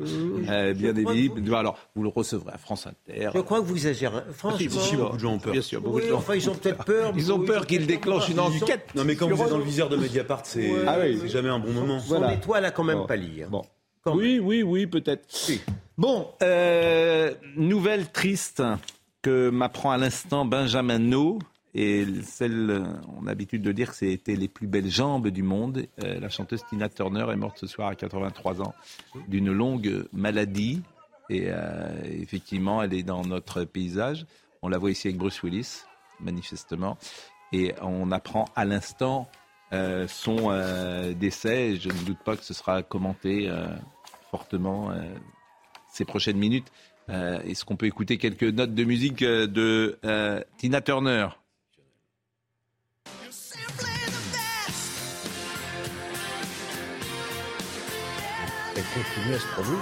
[0.49, 1.57] Euh, bien évidemment.
[1.57, 3.29] Alors, vous le recevrez à France Inter.
[3.33, 4.19] Je crois que vous exagérez.
[4.27, 4.57] Ah, Franchement.
[4.59, 5.51] si, si, beaucoup de gens ont peur.
[5.53, 6.17] Bien sûr, beaucoup Oui, de gens.
[6.17, 7.13] enfin, ils ont peut-être peur.
[7.15, 8.87] Ils ont peur qu'il déclenche une enquête.
[8.95, 10.71] Non, mais quand vous êtes dans le viseur de Mediapart, c'est.
[10.87, 11.17] Ah oui.
[11.21, 11.99] c'est jamais un bon moment.
[11.99, 13.43] Son étoile a quand même pâli.
[13.43, 13.47] hein.
[13.49, 13.63] Bon.
[14.05, 15.27] Oui, oui, oui, peut-être.
[15.97, 18.63] Bon, euh, nouvelle triste
[19.21, 21.37] que m'apprend à l'instant Benjamin No.
[21.73, 22.83] Et celle, euh,
[23.17, 25.85] on a l'habitude de dire que c'était les plus belles jambes du monde.
[26.03, 28.73] Euh, la chanteuse Tina Turner est morte ce soir à 83 ans
[29.27, 30.81] d'une longue maladie.
[31.29, 34.25] Et euh, effectivement, elle est dans notre paysage.
[34.61, 35.83] On la voit ici avec Bruce Willis,
[36.19, 36.97] manifestement.
[37.53, 39.29] Et on apprend à l'instant
[40.07, 40.51] son
[41.17, 41.77] décès.
[41.77, 43.49] Je ne doute pas que ce sera commenté
[44.29, 44.91] fortement
[45.89, 46.71] ces prochaines minutes.
[47.09, 49.97] Est-ce qu'on peut écouter quelques notes de musique de
[50.57, 51.27] Tina Turner?
[58.81, 59.79] À se produire.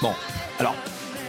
[0.00, 0.12] Bon,
[0.58, 0.74] alors,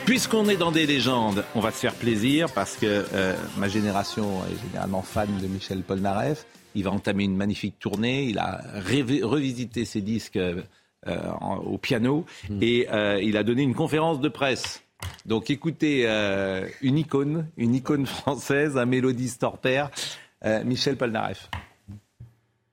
[0.06, 4.42] puisqu'on est dans des légendes, on va se faire plaisir parce que euh, ma génération
[4.46, 6.46] est généralement fan de Michel Polnareff.
[6.76, 8.24] Il va entamer une magnifique tournée.
[8.24, 10.62] Il a revisité ses disques euh,
[11.06, 12.26] en- au piano
[12.62, 14.82] et euh, il a donné une conférence de presse.
[15.26, 21.50] Donc écoutez, euh, une icône, une icône française, un mélodiste hors euh, Michel Polnareff.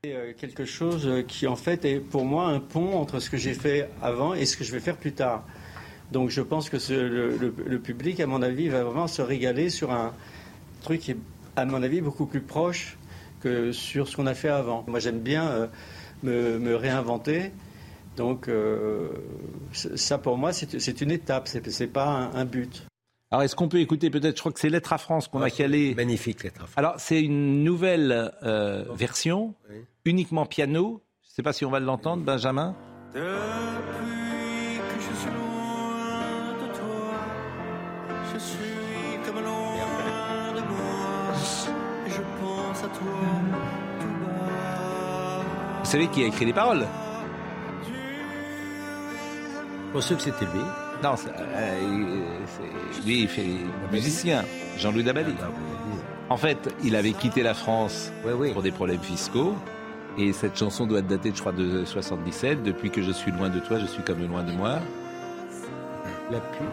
[0.06, 3.54] Euh, quelque chose qui en fait est pour moi un pont entre ce que j'ai
[3.54, 5.44] fait avant et ce que je vais faire plus tard.
[6.10, 10.12] Donc je pense que le, public, à mon avis, va vraiment se régaler sur un
[10.82, 11.16] truc qui est,
[11.54, 12.96] à mon avis, beaucoup plus proche
[13.40, 14.84] que sur ce qu'on a fait avant.
[14.88, 15.68] Moi j'aime bien
[16.24, 17.52] me réinventer.
[18.20, 19.08] Donc euh,
[19.72, 22.86] ça pour moi c'est une étape, c'est pas un, un but.
[23.30, 25.48] Alors, est-ce qu'on peut écouter peut-être, je crois que c'est Lettre à France qu'on a
[25.48, 25.94] calé.
[25.94, 26.76] Magnifique, Lettre à France.
[26.76, 29.54] Alors, c'est une nouvelle euh, version,
[30.04, 31.02] uniquement piano.
[31.22, 32.76] Je ne sais pas si on va l'entendre, Benjamin.
[33.14, 33.22] Depuis
[34.90, 37.14] que je suis loin de toi,
[38.34, 41.32] je suis comme loin de moi.
[42.06, 43.18] Et je pense à toi
[44.00, 45.44] tout bas.
[45.84, 46.84] Vous savez qui a écrit les paroles?
[49.90, 50.60] Je pensais que c'était lui.
[51.02, 53.46] Non, euh, c'est- lui, il fait
[53.90, 54.44] musicien,
[54.78, 55.32] Jean-Louis Dabadi.
[56.28, 58.12] En fait, il avait quitté la France
[58.52, 59.54] pour des problèmes fiscaux.
[60.18, 62.62] Et cette chanson doit dater, je crois, de 77.
[62.62, 64.78] Depuis que je suis loin de toi, je suis comme loin de moi.
[66.30, 66.66] La pluie.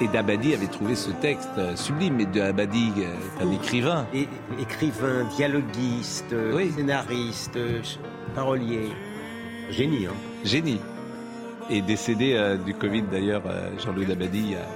[0.00, 2.16] Et Dabadi avait trouvé ce texte euh, sublime.
[2.16, 4.06] Mais Dabadi est un écrivain.
[4.58, 6.70] Écrivain, dialoguiste, Oui.
[6.74, 7.80] scénariste, euh,
[8.34, 8.92] parolier.
[9.70, 10.12] Génie, hein.
[10.44, 10.80] Génie.
[11.70, 14.66] Et décédé euh, du Covid d'ailleurs, euh, Jean-Louis Dabadi, il y a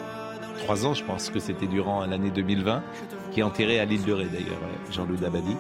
[0.59, 2.83] trois ans, je pense que c'était durant l'année 2020,
[3.31, 5.57] qui est enterré à l'île de Ré d'ailleurs, euh, Jean-Louis Dabadi.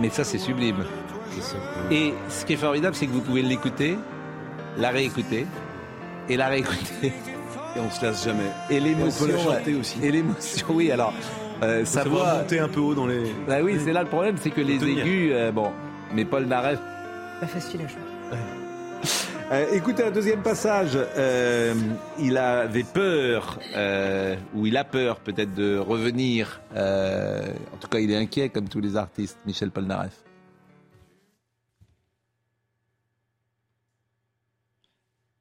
[0.00, 0.84] Mais ça, c'est sublime.
[1.90, 3.96] Et ce qui est formidable, c'est que vous pouvez l'écouter,
[4.78, 5.46] la réécouter,
[6.28, 7.12] et la réécouter.
[7.76, 8.50] Et on se lasse jamais.
[8.70, 9.26] Et l'émotion.
[9.80, 9.98] Aussi.
[10.02, 11.12] Et l'émotion, oui, alors.
[11.62, 12.38] euh, sa savoir voix.
[12.42, 13.22] monter un peu haut dans les.
[13.46, 14.98] Bah oui, c'est là le problème, c'est que les tenir.
[15.06, 15.70] aigus, euh, bon,
[16.14, 16.78] mais Paul Naref
[17.40, 18.00] Pas facile à jouer.
[19.52, 20.96] Euh, écoutez un deuxième passage.
[20.96, 21.72] Euh,
[22.18, 26.60] il avait peur, euh, ou il a peur peut-être de revenir.
[26.74, 29.38] en tout cas, il est inquiet comme tous les artistes.
[29.46, 30.24] Michel Polnareff.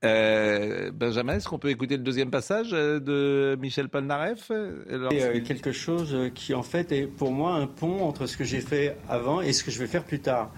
[0.06, 4.52] Euh, Benjamin, est-ce qu'on peut écouter le deuxième passage de Michel Polnareff?
[4.52, 8.44] Alors, euh, quelque chose qui en fait est pour moi un pont entre ce que
[8.44, 10.52] j'ai fait avant et ce que je vais faire plus tard.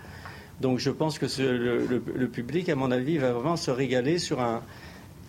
[0.62, 3.70] Donc je pense que ce- le, le- le public, à mon avis, va vraiment se
[3.72, 4.62] régaler sur un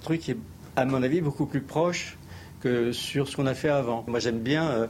[0.02, 0.36] truc qui est,
[0.76, 2.16] à mon avis, beaucoup plus proche
[2.60, 4.04] que sur ce qu'on a fait avant.
[4.08, 4.86] Moi j'aime bien euh,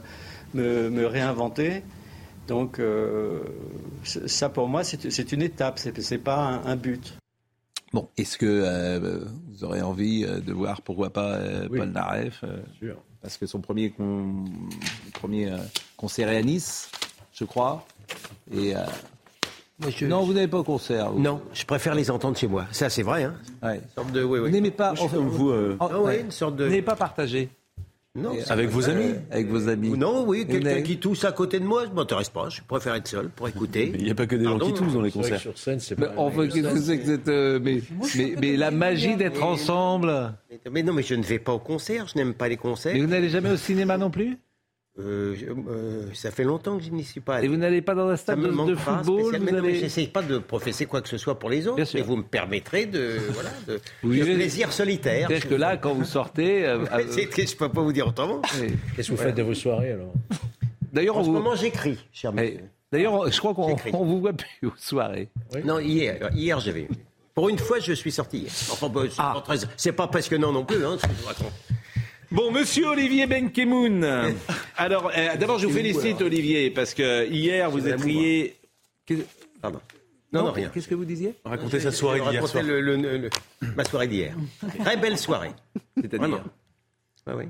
[0.53, 1.83] me, me réinventer.
[2.47, 3.41] Donc euh,
[4.03, 7.13] ça pour moi c'est une étape, c'est pas un, un but.
[7.93, 9.19] Bon, est-ce que euh,
[9.49, 11.79] vous aurez envie de voir pourquoi pas euh, Oui.
[11.79, 12.97] Paul Naref euh, sûr.
[13.21, 14.45] Parce que son premier, con-
[15.13, 15.57] premier euh,
[15.97, 16.89] concert est à Nice,
[17.33, 17.85] je crois.
[18.51, 18.75] Et
[20.07, 21.11] non, vous n'avez pas au concert.
[21.11, 21.19] vous.
[21.19, 22.65] Non, je préfère les entendre chez moi.
[22.71, 23.23] Ça, c'est vrai.
[23.23, 23.35] Hein.
[23.63, 23.75] Ouais.
[23.75, 24.45] Une sorte de, oui, oui.
[24.47, 24.93] Vous n'aimez pas.
[24.99, 25.49] Enfin, vous.
[25.51, 26.21] euh, ouais, ouais.
[26.21, 26.63] une sorte de.
[26.65, 27.49] Vous n'avez pas partagé
[28.15, 29.89] Non, avec vos amis Avec vos amis.
[29.97, 32.49] Non, oui, quelqu'un qui tousse à côté de moi, je m'intéresse pas.
[32.49, 33.93] Je préfère être seul pour écouter.
[33.97, 35.39] Il n'y a pas que des gens qui toussent dans les concerts.
[35.39, 36.13] sur scène, c'est Mais pas.
[36.17, 37.27] enfin, qu'est-ce que c'est que cette.
[37.29, 37.81] euh, mais,
[38.17, 40.33] mais, mais la magie d'être ensemble.
[40.51, 42.07] Mais, mais non, mais je ne vais pas au concert.
[42.07, 42.93] Je n'aime pas les concerts.
[42.93, 44.37] Mais vous n'allez jamais au cinéma non plus?
[44.97, 45.35] Euh,
[45.69, 47.41] euh, ça fait longtemps que je n'y suis pas.
[47.41, 49.75] Et vous n'allez pas dans un Ça stade me de, de pas football vous allez-
[49.79, 51.99] j'essaie pas de professer quoi que ce soit pour les autres, Bien sûr.
[51.99, 55.27] mais vous me permettrez de, voilà, de, plaisir solitaire.
[55.29, 56.65] C'est-à-dire que là, quand vous sortez.
[56.65, 58.41] euh, euh, je peux pas vous dire autrement.
[58.59, 58.73] oui.
[58.95, 60.11] Qu'est-ce que vous faites de vos soirées alors?
[60.91, 62.59] D'ailleurs, En ce vous- moment, j'écris, cher Mais- monsieur.
[62.91, 65.29] D'ailleurs, je crois qu'on on vous voit plus aux soirées.
[65.63, 66.87] Non, hier, hier j'avais.
[67.35, 68.51] Pour une fois, je suis sorti hier.
[68.71, 69.41] Enfin, bah, c'est Ah.
[69.45, 71.53] pas, très- pas passionnant non plus, hein, ce que je vous raconte.
[72.31, 74.03] Bon, monsieur Olivier Benkemoun.
[74.77, 78.55] Alors, euh, d'abord, je vous félicite, Olivier, parce que hier, vous rié.
[79.05, 79.25] Qu'est-
[79.61, 79.79] Pardon.
[80.31, 80.69] Non, non, rien.
[80.71, 82.63] Qu'est-ce que vous disiez Racontez sa soirée d'hier racontais soir.
[82.63, 83.29] le- le- le- le-
[83.75, 84.35] ma soirée d'hier.
[84.83, 85.49] Très belle soirée.
[85.99, 86.43] C'est-à-dire.
[87.25, 87.45] Ah oui.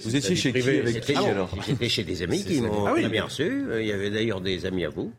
[0.00, 2.92] Vous étiez chez qui avec J'étais qui alors j'étais chez des amis qui m'ont Ah
[2.94, 3.00] oui.
[3.02, 3.64] très bien reçu.
[3.80, 5.12] Il y avait d'ailleurs des amis à vous.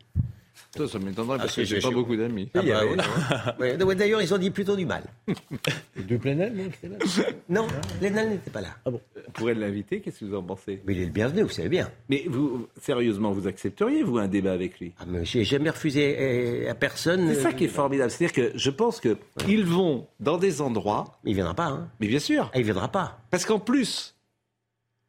[0.76, 2.48] Ça, ça m'étonnerait parce Ah, que j'ai pas beaucoup d'amis.
[2.54, 3.54] Ah bah oui, hein.
[3.60, 5.04] Ouais, ouais, D'ailleurs, ils ont dit plutôt du mal.
[5.96, 7.66] De Plenel, non j'étais là Non,
[8.02, 8.68] Lénal n'était pas là.
[8.84, 9.00] Ah bon?
[9.28, 10.82] On pourrait l'inviter, qu'est-ce que vous en pensez?
[10.86, 11.88] Mais il est le bienvenu, vous savez bien.
[12.08, 14.92] Mais vous, sérieusement, vous accepteriez, vous, un débat avec lui?
[14.98, 17.28] Ah, mais j'ai jamais refusé euh, à personne.
[17.34, 18.10] C'est ça euh, qui est formidable.
[18.10, 19.16] C'est-à-dire que je pense que
[19.48, 21.18] ils vont dans des endroits.
[21.24, 21.88] Il viendra pas, hein.
[22.00, 22.50] Mais bien sûr.
[22.52, 23.20] Ah, il viendra pas.
[23.30, 24.14] Parce qu'en plus.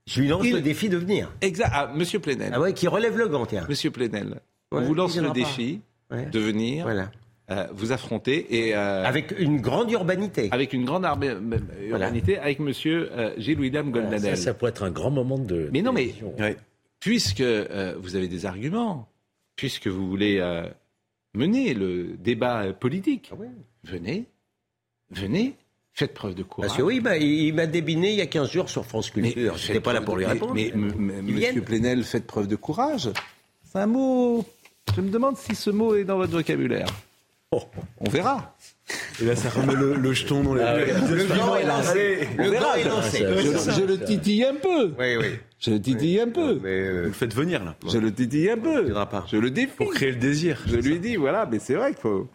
[0.05, 1.31] Je lui lance Il- le défi de venir.
[1.41, 1.71] Exact.
[1.73, 2.51] Ah, monsieur Plenel.
[2.53, 3.65] Ah ouais, qui relève le gant, tiens.
[3.67, 4.39] Monsieur Plenel.
[4.75, 6.25] Ouais, on vous lance le défi Ouais.
[6.27, 7.09] de venir Voilà.
[7.51, 8.75] euh, vous affronter et.
[8.75, 10.49] euh, Avec une grande urbanité.
[10.51, 11.05] avec une grande
[11.89, 14.37] urbanité, avec monsieur euh, Gilles William Voilà, Golnadel.
[14.37, 15.69] ça, ça pourrait être un grand moment de.
[15.73, 16.13] Mais non, mais-.
[16.39, 16.57] Ouais.
[16.99, 19.07] Puisque euh, vous avez des arguments,
[19.55, 20.67] puisque vous voulez euh,
[21.33, 23.47] mener le débat politique, Ah ouais.
[23.83, 24.25] venez,
[25.11, 25.55] venez,
[25.93, 26.69] faites preuve de courage.
[26.69, 29.57] Parce que oui, bah, il, m'a débiné il y a 15 jours sur France Culture.
[29.57, 30.53] Je n'étais pas là pour lui mais- répondre.
[30.53, 31.61] Mais, m- m- Ils monsieur.
[31.61, 33.09] Plenel, faites preuve de courage.
[33.63, 34.45] C'est un mot.
[34.93, 36.87] Je me demande si ce mot est dans votre vocabulaire.
[37.51, 37.61] Oh.
[37.99, 38.55] On verra.
[39.21, 40.61] Et là, ça remet le, le jeton dans les.
[40.61, 40.85] Ah ouais.
[41.09, 42.27] Le gant est lancé.
[42.37, 43.19] On Le gant est lancé.
[43.19, 44.93] Je, le titille un peu.
[44.99, 45.27] Oui, oui.
[45.59, 46.59] Je le titille un peu.
[46.61, 47.75] Mais euh, Vous le faites venir là.
[47.87, 48.91] Je le titille un peu.
[48.93, 49.25] pas.
[49.31, 49.73] Je le défie.
[49.75, 50.61] Pour créer le désir.
[50.65, 52.27] Je lui dis, voilà, mais c'est vrai qu'il faut.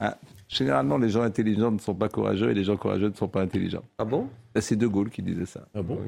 [0.00, 0.16] Ah,
[0.48, 3.42] généralement, les gens intelligents ne sont pas courageux et les gens courageux ne sont pas
[3.42, 3.84] intelligents.
[3.98, 4.28] ah bon?
[4.58, 5.66] C'est De Gaulle qui disait ça.
[5.74, 5.98] Ah bon?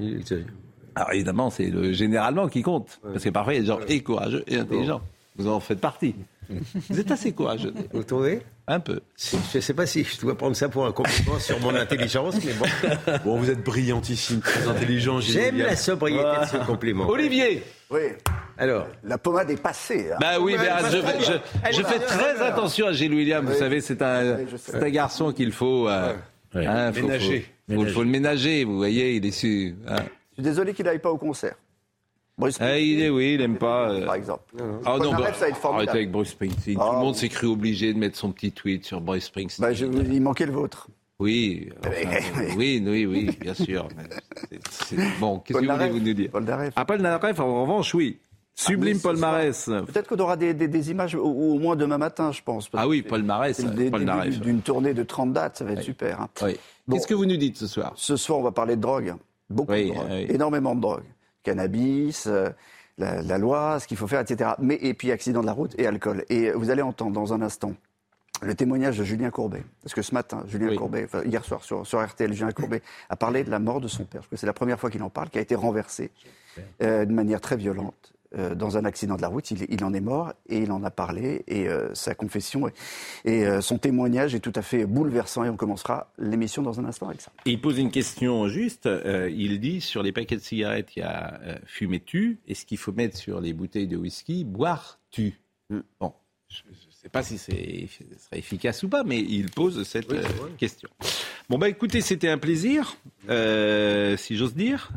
[0.95, 2.99] Alors évidemment, c'est le généralement qui compte.
[3.03, 5.03] Parce que parfois, il y a des gens et courageux et intelligents.
[5.39, 6.15] Vous en faites partie.
[6.89, 7.73] Vous êtes assez courageux.
[7.93, 9.01] Vous trouvez Un peu.
[9.17, 12.37] Je ne sais pas si je dois prendre ça pour un compliment sur mon intelligence,
[12.45, 12.67] mais bon.
[13.25, 15.21] Bon, vous êtes brillantissime, très intelligent.
[15.21, 17.07] Gilles J'aime la sobriété de ce compliment.
[17.09, 18.01] Olivier Oui,
[18.57, 20.11] Alors, la pommade est passée.
[20.13, 20.17] hein.
[20.21, 20.69] Bah oui, mais
[21.73, 23.45] je, fais très attention à Gilles William.
[23.45, 23.59] Vous Oui.
[23.59, 24.39] savez, c'est un,
[24.91, 26.15] garçon qu'il faut, euh,
[26.55, 26.67] Ouais.
[26.67, 27.47] hein, faut- Ménager.
[27.71, 28.65] Faut, faut- faut le ménager.
[28.65, 29.77] Vous voyez, il est su.
[29.87, 29.97] hein.
[30.31, 31.55] Je suis désolé qu'il n'aille pas au concert.
[32.39, 33.91] Bruce Ah, il est, oui, il aime pas.
[33.91, 34.43] euh, par exemple.
[34.85, 35.89] Ah non, Polnareff, bah, ça va être formidable.
[35.89, 36.77] arrêtez avec Bruce Springsteen.
[36.77, 37.21] Tout Ah, le monde oui.
[37.21, 39.67] s'est cru obligé de mettre son petit tweet sur Bruce Springsteen.
[39.67, 40.89] Bah, je- il manquait le vôtre.
[41.19, 41.91] Oui, enfin,
[42.57, 43.89] oui, oui, oui, bien sûr.
[43.97, 44.05] mais
[44.51, 44.61] c'est-
[44.97, 45.89] c'est- Bon, qu'est-ce que Naref.
[45.91, 46.73] voulez-vous nous dire Paul Naref.
[46.77, 48.19] Ah, Paul Naref, en revanche, oui.
[48.55, 49.65] Sublime Ah, mais ce palmarès.
[49.87, 52.69] Peut-être qu'on aura des, des- des images au, au moins demain matin, je pense.
[52.69, 54.41] parce Ah que oui, c'est- Paul Marès, c'est le Paul début Naref.
[54.41, 56.21] D'une tournée de 30 dates, ça va être super.
[56.21, 56.29] hein.
[56.43, 56.57] Oui.
[56.87, 56.97] Bon.
[56.97, 57.93] Qu'est-ce que vous nous dites ce soir?
[57.97, 59.15] Ce soir, on va parler de drogue.
[59.51, 60.07] Beaucoup Oui, de drogue.
[60.11, 60.27] oui.
[60.29, 61.03] Énormément de drogue.
[61.49, 62.51] Cannabis, euh,
[62.99, 64.51] la, la loi, ce qu'il faut faire, etc.
[64.59, 66.25] Mais, et puis accident de la route et alcool.
[66.29, 67.73] Et vous allez entendre dans un instant
[68.43, 69.65] le témoignage de Julien Courbet.
[69.83, 70.77] Parce que ce matin, Julien Oui.
[70.77, 73.89] Courbet, enfin, hier soir sur, sur RTL, Julien Courbet a parlé de la mort de
[73.89, 74.23] son père.
[74.23, 76.11] Je crois que c'est la première fois qu'il en parle, qui a été renversé
[76.83, 78.13] euh, de manière très violente.
[78.37, 80.83] Euh, dans un accident de la route, il, il en est mort et il en
[80.85, 82.73] a parlé et euh, sa confession et,
[83.25, 86.85] et, euh, son témoignage est tout à fait bouleversant et on commencera l'émission dans un
[86.85, 87.33] instant avec ça.
[87.47, 88.87] Et il pose une question juste.
[88.87, 92.39] euh, il dit sur les paquets de cigarettes, il y a euh, fumé tu.
[92.47, 95.41] Est-ce qu'il faut mettre sur les bouteilles de whisky boire tu?
[96.01, 96.13] Bon,
[96.49, 100.11] je ne sais pas si c'est ce serait efficace ou pas, mais il pose cette
[100.13, 100.23] euh,
[100.57, 100.89] question.
[101.49, 102.97] Bon, bah écoutez, c'était un plaisir,
[103.29, 104.91] euh, si j'ose dire,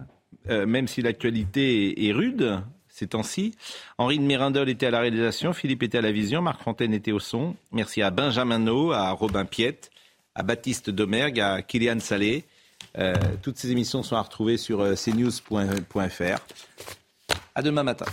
[0.50, 2.62] euh, même si l'actualité est rude
[3.02, 3.56] ces temps-ci.
[3.98, 7.12] Henri de Mérindol était à la réalisation, Philippe était à la vision, Marc Fontaine était
[7.12, 7.56] au son.
[7.72, 9.90] Merci à Benjamin No, à Robin Piette,
[10.36, 12.44] à Baptiste Domergue, à Kylian Salé.
[13.00, 16.40] Euh, toutes ces émissions sont à retrouver sur euh, cnews.fr.
[17.56, 18.06] À demain matin.